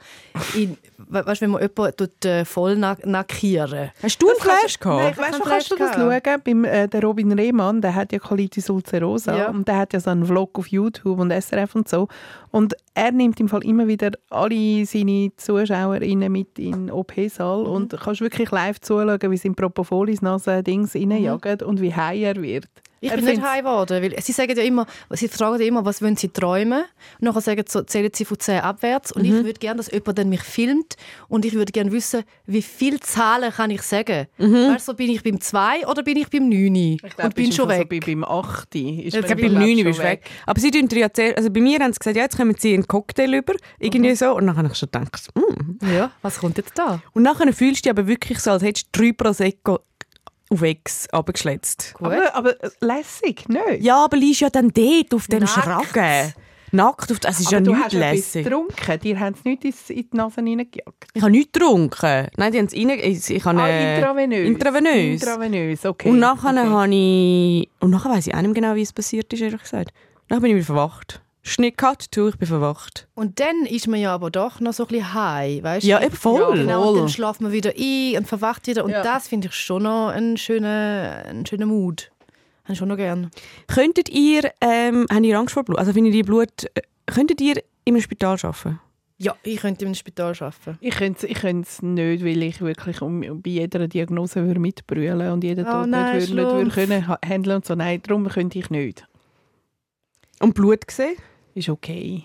[0.55, 5.17] in, weißt, wenn man jemanden äh, voll nackieren Hast du einen Flash gehabt?
[5.17, 6.41] Nein, weißt du, kannst du das schauen?
[6.45, 9.49] Beim, äh, der Robin Rehmann, der hat ja Colitis ulcerosa ja.
[9.49, 12.07] und der hat ja so einen Vlog auf YouTube und SRF und so.
[12.51, 17.69] Und er nimmt im Fall immer wieder alle seine ZuschauerInnen mit in den OP-Saal mhm.
[17.69, 21.67] und kannst wirklich live zuschauen, wie sie in Propofolis Nase Dings reinjagen mhm.
[21.67, 22.69] und wie high er wird.
[23.03, 26.01] Ich bin nicht high geworden, weil sie sagen ja immer, sie fragen ja immer, was
[26.01, 26.83] wollen sie träumen?
[27.19, 29.11] Und nachher sagen sie, zählen sie von 10 abwärts.
[29.11, 29.39] Und mhm.
[29.39, 30.95] ich würde gerne, dass jemand dann mich filmt
[31.27, 34.27] und ich würde gerne wissen, wie viele Zahlen kann ich sagen?
[34.37, 34.73] Mhm.
[34.73, 36.75] Weißt du, bin ich beim 2 oder bin ich beim 9?
[36.75, 37.87] Ich glaub, und bin schon weg.
[37.91, 38.75] So beim 8.
[38.75, 40.29] Ist ich beim 9 bist du weg.
[40.45, 42.87] Aber sie tun ja also bei mir haben sie gesagt, ja, jetzt kommen sie einen
[42.87, 44.15] Cocktail über, irgendwie mhm.
[44.15, 44.35] so.
[44.35, 45.93] Und dann habe ich schon gedacht, mm.
[45.93, 47.01] ja, was kommt jetzt da?
[47.13, 49.79] Und nachher fühlst du dich aber wirklich so, als hättest du drei Prosecco
[50.53, 51.95] auf X abgeschletzt.
[51.99, 53.81] Aber, aber lässig, nicht?
[53.81, 56.33] Ja, aber liest ja dann dort auf dem Schragen.
[56.71, 58.45] Nackt auf Es ist aber ja du nicht hast lässig.
[58.45, 58.99] getrunken.
[59.03, 61.07] Die haben es nicht in die Nase reingejagt.
[61.13, 62.27] Ich habe nichts getrunken.
[62.35, 62.89] Nein, die haben es rein...
[62.89, 64.47] Ich, ich habe ah, intravenös.
[64.47, 65.21] Intravenös.
[65.21, 66.09] Intravenös, okay.
[66.09, 66.69] Und nachher okay.
[66.69, 67.69] habe ich...
[67.79, 69.91] Und nachher weiss ich auch nicht genau, wie es passiert ist, ehrlich gesagt.
[70.29, 71.21] Dann bin ich wieder verwacht.
[71.45, 73.07] Schnitt gehabt, tu, ich bin verwacht.
[73.15, 76.15] Und dann ist man ja aber doch noch so ein bisschen high, weißt Ja, eben
[76.15, 76.39] voll.
[76.39, 78.85] Ja, genau, und dann schlaft man wieder ein und verwacht wieder.
[78.85, 79.03] Und ja.
[79.03, 82.11] das finde ich schon noch einen schönen, einen schönen Mut.
[82.63, 83.29] Habe ich schon noch gern.
[83.67, 85.77] Könntet ihr, ähm, habt ihr Angst vor Blut?
[85.77, 88.79] Also findet ihr Blut, äh, könntet ihr im Spital arbeiten?
[89.17, 90.77] Ja, ich könnte im Spital arbeiten.
[90.79, 95.29] Ich könnte, ich könnte es nicht, weil ich wirklich um, bei jeder Diagnose würde mitbrüllen
[95.31, 97.75] und jeden oh, Tod nein, nicht, würde, nicht würde können handeln und so.
[97.75, 99.05] Nein, darum könnte ich nicht.
[100.39, 101.17] Und Blut gesehen?
[101.55, 102.23] Ist okay.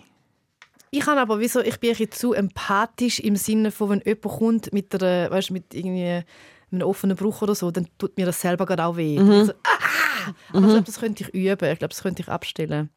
[0.90, 4.72] Ich kann aber wieso, ich bin ein zu empathisch im Sinne von, wenn jemand kommt
[4.72, 6.22] mit einer, weißt, mit irgendwie
[6.70, 9.18] einem offenen Bruch oder so, dann tut mir das selber gerade auch weh.
[9.18, 9.44] Mhm.
[9.46, 10.32] So, ah!
[10.50, 10.66] Aber mhm.
[10.66, 11.72] ich glaube, das könnte ich üben.
[11.72, 12.90] Ich glaube, das könnte ich abstellen.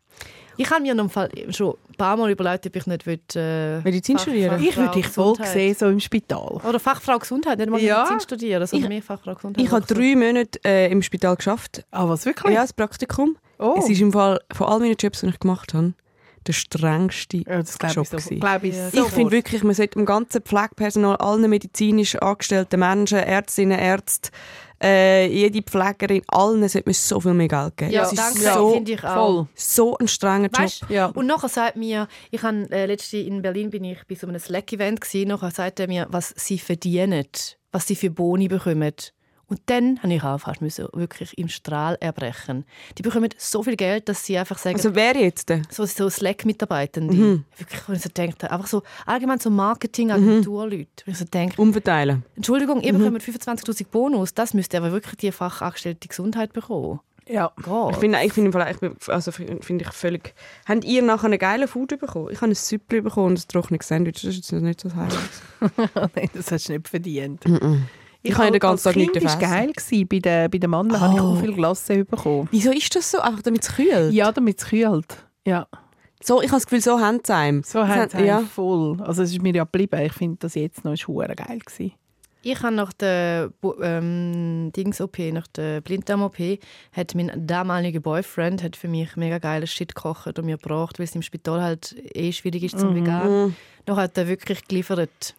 [0.57, 4.61] Ich habe mir Fall schon ein paar Mal überlegt, ob ich nicht äh, Medizin studieren
[4.61, 6.59] Ich würde dich voll sehen, so im Spital.
[6.67, 7.99] Oder Fachfrau Gesundheit, nicht mal ja.
[7.99, 9.65] Medizin studieren, sondern mehr Fachfrau Gesundheit.
[9.65, 11.86] Ich habe drei Monate äh, im Spital geschafft.
[11.91, 12.53] Ah, was, wirklich?
[12.53, 13.38] Ja, das Praktikum.
[13.59, 13.75] Oh.
[13.77, 15.93] Es ist im Fall von all meinen Jobs, die ich gemacht habe,
[16.48, 20.06] der strengste ja, das Job ich so, glaub ich, ich finde wirklich, man sollte dem
[20.06, 24.32] ganzen Pflegepersonal, allen medizinisch angestellten Menschen, Ärztinnen, Ärzte,
[24.82, 27.92] äh, jede Pflegerin, allen sollte man so viel mehr Geld geben.
[27.92, 29.48] Ja, das danke, ist so, finde ich auch.
[29.56, 30.60] so ein strenger Job.
[30.60, 31.08] Weißt, ja.
[31.08, 34.39] Und nachher sagt mir, ich habe äh, letzte in Berlin bin ich bei so einem
[34.39, 37.28] Slack-Event gesehen, nachher sagt er mir, was sie verdienen,
[37.72, 38.94] was sie für Boni bekommen.
[39.52, 42.64] Und dann habe ich auch fast müssen wirklich im Strahl erbrechen.
[42.97, 44.78] Die bekommen so viel Geld, dass sie einfach sagen...
[44.78, 45.49] Also wer jetzt?
[45.49, 45.68] Denn?
[45.70, 47.14] So, so Slack-Mitarbeitende.
[47.14, 47.43] Mhm.
[47.58, 51.04] Wirklich, wenn ich so denke, einfach so allgemein so Marketing-Agentur-Leute.
[51.06, 51.14] Mhm.
[51.14, 52.24] so denke, Umverteilen.
[52.38, 52.99] Entschuldigung, ihr mhm.
[52.99, 57.02] bekommt 25'000 Bonus, das müsste aber wirklich die Fachangestellte Gesundheit bekommen.
[57.28, 57.91] Ja, Gott.
[57.91, 60.34] ich finde ich find, ich, also find ich völlig...
[60.66, 62.30] Habt ihr nachher einen geilen Food bekommen?
[62.32, 64.22] Ich habe ein Süppli bekommen und ein trockenes Sandwich.
[64.22, 65.14] Das ist jetzt nicht so heiß.
[66.16, 67.45] Nein, das hast du nicht verdient.
[67.45, 67.84] Mhm.
[68.24, 69.72] Ich, habe den ganzen Tag nicht Das war geil.
[69.74, 70.07] Gewesen.
[70.07, 71.03] Bei den, bei den Mandeln oh.
[71.03, 72.47] habe ich auch viel Glasse bekommen.
[72.51, 73.19] Wieso ist das so?
[73.19, 74.13] Einfach damit es kühlt?
[74.13, 75.26] Ja, damit es kühlt.
[75.45, 75.67] Ja.
[76.24, 77.63] So, ich habe das Gefühl, so haben sie einem.
[77.63, 78.41] So haben sie ja.
[78.41, 79.01] voll.
[79.01, 79.99] Also es ist mir ja geblieben.
[80.01, 81.93] Ich finde das jetzt noch ist geil gewesen.
[82.43, 83.51] Ich habe nach der
[83.82, 86.59] ähm, Dings-OP, nach der Blinddarm-OP,
[86.91, 91.05] hat mein damaliger Boyfriend hat für mich mega geiles Shit gekocht und mir gebracht, weil
[91.05, 92.95] es im Spital halt eh schwierig ist zum mhm.
[92.95, 93.55] Vegan.
[93.88, 95.36] Noch hat er wirklich geliefert.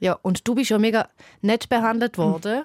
[0.00, 1.08] Ja, und du bist ja mega
[1.40, 2.64] nett behandelt worden.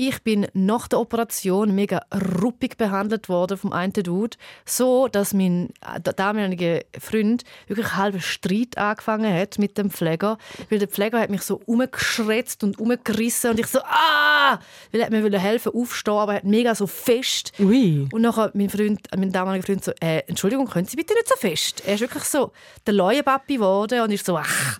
[0.00, 2.02] Ich bin nach der Operation mega
[2.40, 8.20] ruppig behandelt worden vom einen Dude, so dass mein äh, der damalige Freund wirklich halben
[8.20, 10.38] Streit angefangen hat mit dem Pfleger,
[10.70, 14.60] weil der Pfleger hat mich so umgeschrätzt und umgerissen und ich so ah,
[14.92, 18.06] weil er mir helfen aufstehen, aber er hat mega so fest Ui.
[18.12, 21.34] und nachher mein Freund, mein damaliger Freund so, äh, Entschuldigung, können Sie bitte nicht so
[21.34, 21.82] fest?
[21.84, 22.52] Er ist wirklich so
[22.86, 24.78] der Leuenpapi geworden und ich so, ach.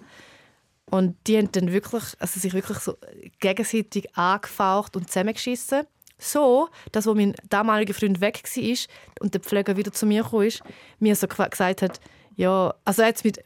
[0.91, 2.97] Und die haben dann wirklich, also sich wirklich so
[3.41, 5.83] gegenseitig angefaucht und zusammengeschissen.
[6.21, 8.77] So, dass wo mein damaliger Freund weg war
[9.21, 10.63] und der Pfleger wieder zu mir kam, ist,
[10.99, 12.01] mir so gesagt hat,
[12.35, 13.39] ja, also er hat mit,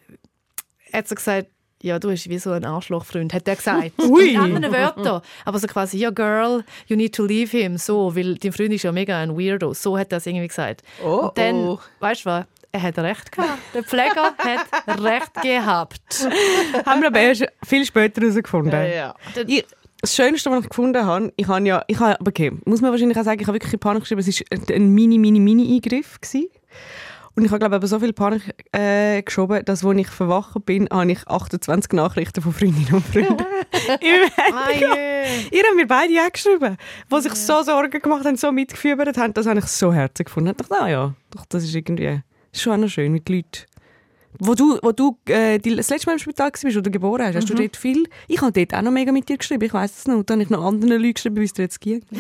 [0.91, 1.49] er hat so gesagt,
[1.83, 3.93] ja, du bist wie so ein Arschlochfreund, hat er gesagt.
[4.03, 4.31] Ui.
[4.31, 5.21] In anderen Wörtern.
[5.45, 7.77] Aber so quasi, ja, girl, you need to leave him.
[7.77, 9.75] So, weil dein Freund ist ja mega ein Weirdo.
[9.75, 10.83] So hat er es irgendwie gesagt.
[11.05, 11.81] Oh, Und dann, oh.
[11.99, 12.45] weißt du was?
[12.73, 13.59] Er hat recht gehabt.
[13.75, 16.29] Der Pfleger hat recht gehabt.
[16.87, 18.73] Haben wir aber erst viel später herausgefunden.
[18.73, 19.15] ja.
[19.47, 19.67] Ich,
[20.01, 23.17] das Schönste, was ich gefunden habe, ich habe ja, ich habe, okay, muss man wahrscheinlich
[23.19, 26.49] auch sagen, ich habe wirklich Panik geschrieben, es war ein mini, mini, mini Eingriff gewesen.
[27.35, 30.67] Und ich habe, glaube ich, aber so viel Panik äh, geschoben, dass, als ich verwacht
[30.67, 33.37] bin, habe ich 28 Nachrichten von Freundinnen und Freunden.
[34.01, 34.69] Im Ah.
[35.51, 36.77] Ihr habt mir beide auch geschrieben,
[37.11, 39.33] die sich so Sorgen gemacht haben, so mitgefiebert haben.
[39.35, 40.51] Das habe ich so herzig gefunden.
[40.51, 42.21] Ich dachte, ah ja, doch, das ist irgendwie
[42.53, 43.67] ist schon auch noch schön mit den Leuten.
[44.39, 47.37] Wo du, wo du äh, das letzte Mal im Spital warst, wo du geboren hast,
[47.37, 48.09] hast du dort viel...
[48.29, 50.23] Ich habe dort auch noch mega mit dir geschrieben, ich weiss es noch.
[50.23, 52.05] Dann habe ich noch anderen Leuten geschrieben, wie es dir jetzt geht.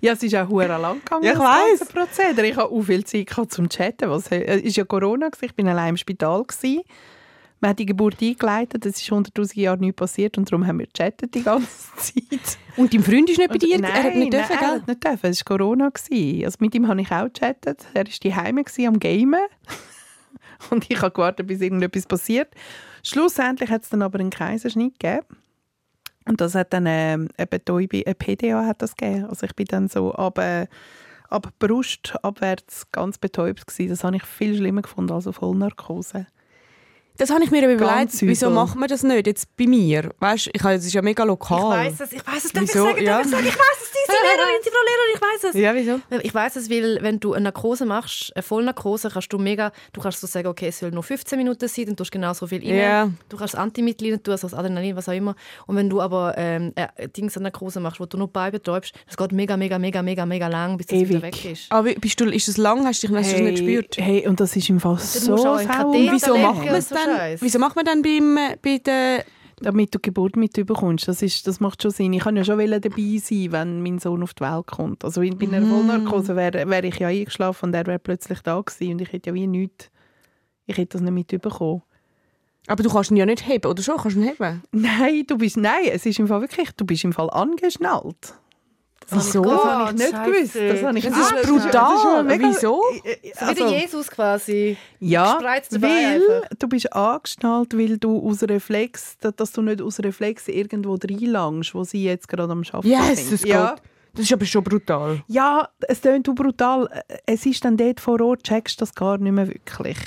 [0.00, 1.24] Ja, es ist auch hure lang gegangen.
[1.24, 2.46] Ja, ich das Prozedere.
[2.46, 4.08] Ich hatte auch viel Zeit gehabt zum Chatten.
[4.08, 6.44] Was, es ist ja Corona, gewesen, ich bin allein im Spital.
[6.44, 6.82] Gewesen.
[7.64, 10.86] Man hat die Geburt eingeleitet, es ist 100'000 Jahre nichts passiert und darum haben wir
[10.86, 12.58] gechattet die ganze Zeit.
[12.76, 13.78] Und dein Freund ist nicht bei dir?
[13.78, 15.30] Nein, er hat nicht nein, dürfen, er hat nicht dürfen.
[15.30, 15.90] Es war Corona.
[15.90, 17.86] Also mit ihm habe ich auch gechattet.
[17.94, 19.40] Er war daheim am Gamen.
[20.70, 22.52] Und ich habe gewartet, bis irgendetwas passiert.
[23.02, 25.24] Schlussendlich hat es dann aber einen Kaiserschnitt gegeben.
[26.26, 29.24] Und das hat dann ähm, eine Betäubung, eine PDA hat das gegeben.
[29.24, 30.66] Also ich bin dann so ab, äh,
[31.30, 33.88] ab Brust abwärts ganz betäubt gewesen.
[33.88, 36.26] Das habe ich viel schlimmer gefunden als auf Vollnarkose.
[37.16, 40.10] Das habe ich mir aber überlegt, wieso macht man das nicht jetzt bei mir?
[40.18, 41.86] Weißt, ich, es ist ja mega lokal.
[41.86, 42.88] es, ich weiß es, darf Wieso?
[42.88, 43.20] ich sagen, Ja.
[43.20, 45.60] ich sagen, ich weiß es, diese Lehrerin, die Frau Lehrerin, ich weiß es.
[45.60, 46.00] Ja, wieso?
[46.26, 50.00] Ich weiß es, weil wenn du eine Narkose machst, eine Vollnarkose, kannst du mega, du
[50.00, 52.48] kannst so sagen, okay, es soll nur 15 Minuten sein, dann tust du genau so
[52.48, 52.76] viel rein.
[52.76, 53.10] Ja.
[53.28, 55.36] Du kannst Antimittel rein also das Adrenalin, was auch immer.
[55.66, 58.92] Und wenn du aber ähm, eine Dings eine Narkose machst, wo du nur Beine betäubst,
[59.06, 61.22] das geht mega, mega, mega, mega, mega lang, bis das wieder Ewig.
[61.22, 61.70] weg ist.
[61.70, 62.84] Aber bist du, ist es lang?
[62.84, 63.96] Hast du dich hast du es nicht gespürt?
[63.98, 67.36] Hey, und das ist im Fall so du Katheter Wieso macht man es so dann?
[67.40, 69.20] Wieso macht man dann beim, äh, bei den...
[69.60, 71.06] damit du Geburt mit bekommst.
[71.08, 72.12] Das, ist, das macht schon Sinn.
[72.12, 75.04] Ich kann ja schon dabei sein, wenn mein Sohn auf die Welt kommt.
[75.04, 78.60] Also in- bei einer Vollnarkose wäre wär ich ja eingeschlafen und er wäre plötzlich da
[78.60, 79.90] gewesen und ich hätte ja wie nichts,
[80.66, 81.82] ich hätte das nicht mitbekommen.
[82.66, 83.96] Aber du kannst ihn ja nicht heben, oder schon?
[83.98, 84.62] Kannst du ihn heben?
[84.72, 88.34] Nein, du bist, nein, es ist im Fall wirklich, du bist im Fall angeschnallt.
[89.10, 89.42] Wieso?
[89.42, 90.30] Das habe ich nicht Scheisse.
[90.30, 90.54] gewusst.
[90.56, 91.70] Das, habe ich Das ist brutal.
[91.72, 92.80] Das ist schon mega- Wieso?
[93.40, 94.76] So wie der Jesus quasi.
[95.00, 95.90] Ja, weil
[96.22, 96.48] einfach.
[96.58, 101.84] du bist angeschnallt, weil du aus Reflex, dass du nicht aus Reflex irgendwo reinlangst, wo
[101.84, 103.32] sie jetzt gerade am Arbeiten Yes, sind.
[103.34, 103.76] es ja.
[104.14, 105.22] Das ist aber schon brutal.
[105.26, 106.88] Ja, es klingt brutal.
[107.26, 109.98] Es ist dann dort vor Ort, checkst du das gar nicht mehr wirklich.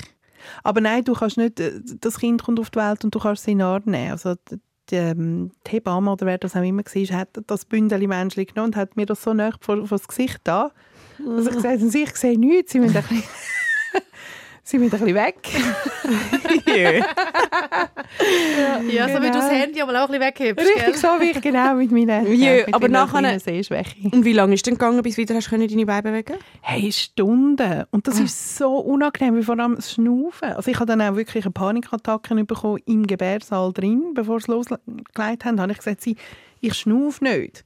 [0.64, 3.44] Aber nein, du kannst nicht, äh, das Kind kommt auf die Welt und du kannst
[3.44, 4.12] sie in den Arm nehmen.
[4.12, 4.34] Also
[4.90, 8.44] die, die, ähm, die Hebamme oder wer das auch immer war, hat das Bündel Menschli
[8.44, 10.70] genommen und hat mir das so nah vor, vor das Gesicht da.
[11.18, 13.22] Also ich gesagt habe, ich sehe nichts, sie müssen ein bisschen,
[14.68, 15.36] sie müssen ein bisschen weg.
[18.90, 19.32] Ja, so wie du Genau.
[19.34, 20.20] das Handy aber auch ein bisschen
[20.54, 20.96] weghebst, Richtig gell?
[20.96, 24.08] so wie ich genau mit meinen, Jö, mit aber nachher- Sehschwäche.
[24.10, 26.90] Und wie lange ist denn gegangen, bis du wieder hast können deine Beine bewegen Hey,
[26.92, 27.84] Stunden.
[27.90, 30.52] Und das ist so unangenehm, wie vor allem das Schnaufen.
[30.52, 35.44] Also ich habe dann auch wirklich eine Panikattacke bekommen im Gebärsaal drin, bevor sie losgelegt
[35.44, 35.56] haben.
[35.56, 36.16] Da habe ich gesagt, sie,
[36.60, 37.64] ich schnaufe nicht.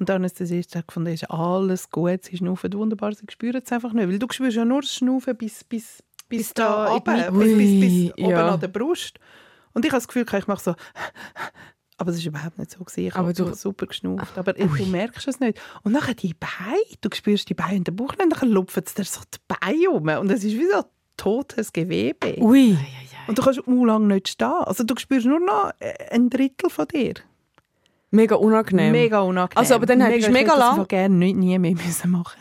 [0.00, 3.72] Und dann ist das erste gefunden, ist alles gut, sie schnaufen wunderbar, sie spüren es
[3.72, 4.08] einfach nicht.
[4.08, 7.32] Weil du spürst ja nur das Schnaufen bis, bis, bis, Bis da, Mitte.
[7.32, 8.48] bis, bis, bis Ui, oben ja.
[8.54, 9.18] an der Brust.
[9.72, 10.74] Und ich habe das Gefühl, ich mache so...
[12.00, 12.78] Aber es war überhaupt nicht so.
[12.84, 13.06] gewesen.
[13.08, 14.38] Ich Aber habe du- super geschnauft.
[14.38, 15.60] Aber du merkst es nicht.
[15.82, 18.94] Und nachher die Beine, du spürst die Beine in der Bauch und dann lupfen es
[18.94, 20.06] dir so die Beine um.
[20.20, 20.84] Und es ist wie so
[21.16, 22.36] totes Gewebe.
[22.40, 22.78] Ui.
[23.26, 24.46] Und du kannst u lang nicht stehen.
[24.64, 27.14] Also du spürst nur noch äh, ein Drittel von dir.
[28.12, 28.92] Mega unangenehm.
[28.92, 29.58] Mega unangenehm.
[29.58, 31.72] Also, aber dann hättest du ich mega hätte das lang- einfach gerne nicht, nie mehr
[31.84, 32.40] müssen machen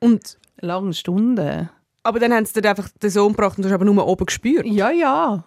[0.00, 1.68] Und, Lange Stunden.
[2.06, 4.26] Aber dann haben sie dir einfach den Sohn gebracht und du hast aber nur oben
[4.26, 4.66] gespürt.
[4.66, 5.44] Ja, ja.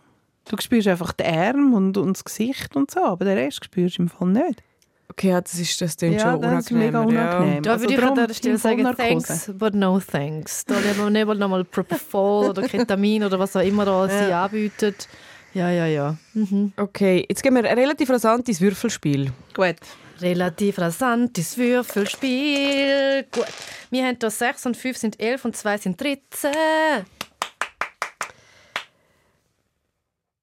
[0.48, 3.98] Du spürst einfach die Arme und, und das Gesicht und so, aber den Rest spürst
[3.98, 4.64] du im Fall nicht.
[5.12, 6.86] Okay, ja, das ist das klingt Ja, schon das ist unangenehm.
[6.86, 7.64] mega unangenehm.
[7.64, 10.66] Da Also würde ich an der Stelle sagen, thanks, but no thanks.
[10.66, 14.32] Da nehmen wir nicht mal nochmal Propofol oder Ketamin oder was auch immer da sie
[14.34, 15.08] anbietet.
[15.54, 16.16] Ja, ja, ja.
[16.36, 16.74] Mhm.
[16.78, 19.32] Okay, jetzt gehen wir ein relativ rasantes Würfelspiel.
[19.56, 19.76] Gut.
[20.22, 23.26] Relativ rasantes Würfelspiel.
[23.32, 23.46] Gut.
[23.90, 26.52] Wir haben hier 6 und 5 sind 11 und 2 sind 13.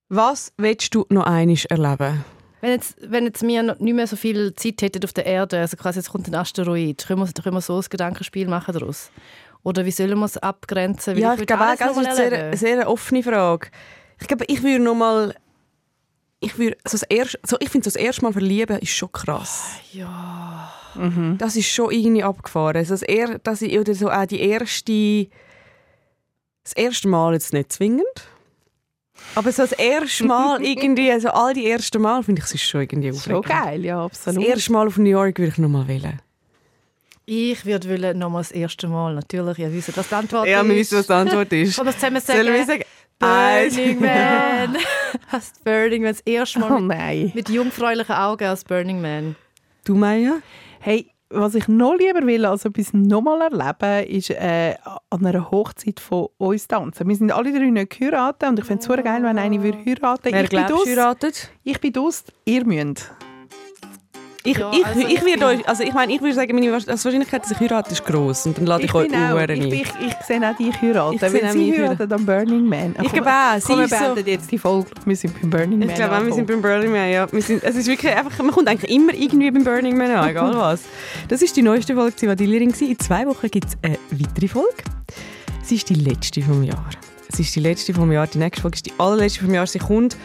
[0.08, 2.24] Was willst du noch einmal erleben?
[2.60, 5.60] Wenn jetzt, wenn jetzt wir noch nicht mehr so viel Zeit hätten auf der Erde,
[5.60, 9.10] also quasi jetzt kommt ein Asteroid, können wir, können wir so ein Gedankenspiel machen daraus?
[9.62, 11.14] Oder wie sollen wir es abgrenzen?
[11.14, 13.68] Weil Ja, würde ich glaube das ist eine sehr, sehr offene Frage.
[14.20, 15.34] Ich glaube, ich würde noch mal...
[16.40, 19.10] Ich, würde, also das erste, so, ich finde, so das erste Mal verlieben ist schon
[19.12, 19.76] krass.
[19.92, 20.72] Ja.
[21.38, 22.76] Das ist schon irgendwie abgefahren.
[22.76, 25.28] Also das, er, das ist, oder so auch die erste...
[26.64, 28.02] Das erste Mal jetzt nicht zwingend.
[29.34, 32.64] Aber so das erste Mal irgendwie, also all die ersten Mal, finde ich, es ist
[32.64, 33.62] schon irgendwie Schon aufregend.
[33.64, 34.48] geil, ja, Das absolut.
[34.48, 36.20] erste Mal auf New York würde ich noch mal wählen.
[37.24, 39.58] Ich würde wollen, nochmal das erste Mal, natürlich.
[39.58, 40.68] Ja, wissen, was die Antwort Ja, ist.
[40.68, 41.78] wir wissen, was die Antwort ist.
[41.78, 42.40] Wollen wir zusammen sagen?
[42.40, 42.82] Sollen wir sagen?
[43.18, 44.76] Burning Man.
[45.28, 47.32] Hast Burning Man das erste Mal Oh mit, nein.
[47.34, 49.36] mit jungfräulichen Augen als Burning Man.
[49.84, 50.38] Du, Maya?
[50.80, 54.74] Hey, was ich noch lieber will, als etwas nochmal erleben, ist äh,
[55.10, 57.08] an einer Hochzeit von uns tanzen.
[57.08, 59.78] Wir sind alle drei nicht geheiratet und ich fände es super geil, wenn eine würde
[59.84, 60.32] heiraten.
[60.32, 61.50] Wer ich bin heiratet?
[61.64, 63.12] ich bin dus, ihr müsst.
[64.46, 66.72] Ich, Ja, ich, also ich, ich würde euch, also ich meine, ich würde sagen, meine
[66.72, 68.46] also Wahrscheinlichkeit, dass ich heirate, ist gross.
[68.46, 69.60] Und dann lade ich, euch auch, ich, ein.
[69.62, 72.94] ich, ich sehe auch dich heiraten, Ich weil sie mich heiraten am Burning Man.
[73.02, 74.88] Ich glaube auch, sie wir ist so- beenden jetzt die Folge.
[75.04, 77.30] Wir sind beim Burning Man Ich glaube auch, wir sind beim Burning Man, ja.
[77.32, 80.28] Wir sind, es ist wirklich einfach, man kommt eigentlich immer irgendwie beim Burning Man an,
[80.30, 80.82] egal was.
[81.28, 82.70] Das ist die neueste Folge von Dealerin.
[82.70, 84.84] In zwei Wochen gibt es eine weitere Folge.
[85.62, 86.88] Sie ist die letzte vom Jahr.
[87.32, 88.26] Es ist die letzte vom Jahr.
[88.28, 89.66] Die nächste Folge ist die allerletzte vom Jahr.
[89.66, 90.16] Sie kommt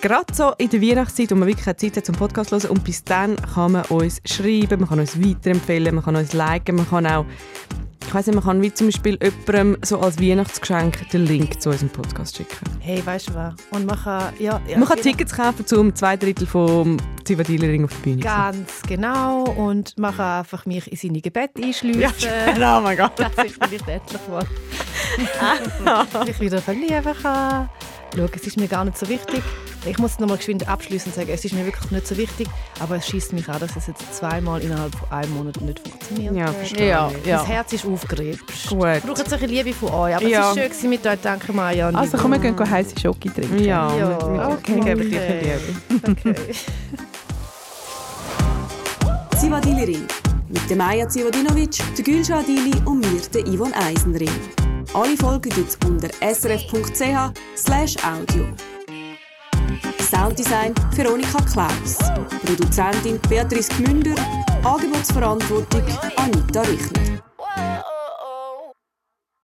[0.00, 2.70] gerade so in der Weihnachtszeit, wo man wirklich keine Zeit hat zum Podcast zu hören.
[2.70, 6.76] Und bis dann kann man uns schreiben, man kann uns weiterempfehlen, man kann uns liken,
[6.76, 7.26] man kann auch
[8.10, 11.70] ich weiss nicht, man kann wie zum Beispiel jemandem so als Weihnachtsgeschenk den Link zu
[11.70, 12.58] unserem Podcast schicken.
[12.80, 13.54] Hey, weißt du was?
[13.70, 15.10] Und man kann, ja, ja, Man kann genau.
[15.10, 18.20] Tickets kaufen zum zwei Drittel vom Zivadilering auf der Bühne.
[18.20, 19.44] Ganz genau.
[19.44, 22.00] Und man kann einfach mich in seine Gebete einschliessen.
[22.00, 22.10] Ja,
[22.52, 23.12] genau, mein Gott.
[23.16, 24.44] dass ich vielleicht endlich mal
[26.24, 27.68] mich wieder verlieben kann.
[28.16, 29.42] Schau, es ist mir gar nicht so wichtig.
[29.86, 32.48] Ich muss noch mal geschwind abschließend sagen, es ist mir wirklich nicht so wichtig,
[32.80, 36.34] aber es schießt mich an, dass es jetzt zweimal innerhalb von einem Monat nicht funktioniert.
[36.34, 37.38] Ja, verstehe Ja, ja.
[37.38, 38.40] Das Herz ist aufgeregt.
[38.68, 38.86] Gut.
[38.96, 40.50] Ich brauche jetzt ein bisschen Liebe von euch, aber Ja.
[40.50, 41.18] es war schön mit euch.
[41.22, 41.88] Danke, Maja.
[41.88, 43.58] und Also komm, wir gehen heiße Schoki trinken.
[43.64, 44.74] Ja, Ja, okay.
[44.76, 46.10] wir geben dir viel Liebe.
[46.10, 46.34] Okay.
[49.40, 50.06] Zivadili-Ring.
[50.48, 54.28] Mit der Maja Zivadinovic, der Gülşah Adili und mir, der Yvonne Eisenring.
[54.92, 58.44] Alle Folgen gibt's unter srf.ch audio.
[60.00, 61.98] Sounddesign Veronika Klaus.
[62.44, 64.16] Produzentin Beatrice Gmünder.
[64.64, 65.82] Angebotsverantwortung
[66.16, 67.22] Anita Richner.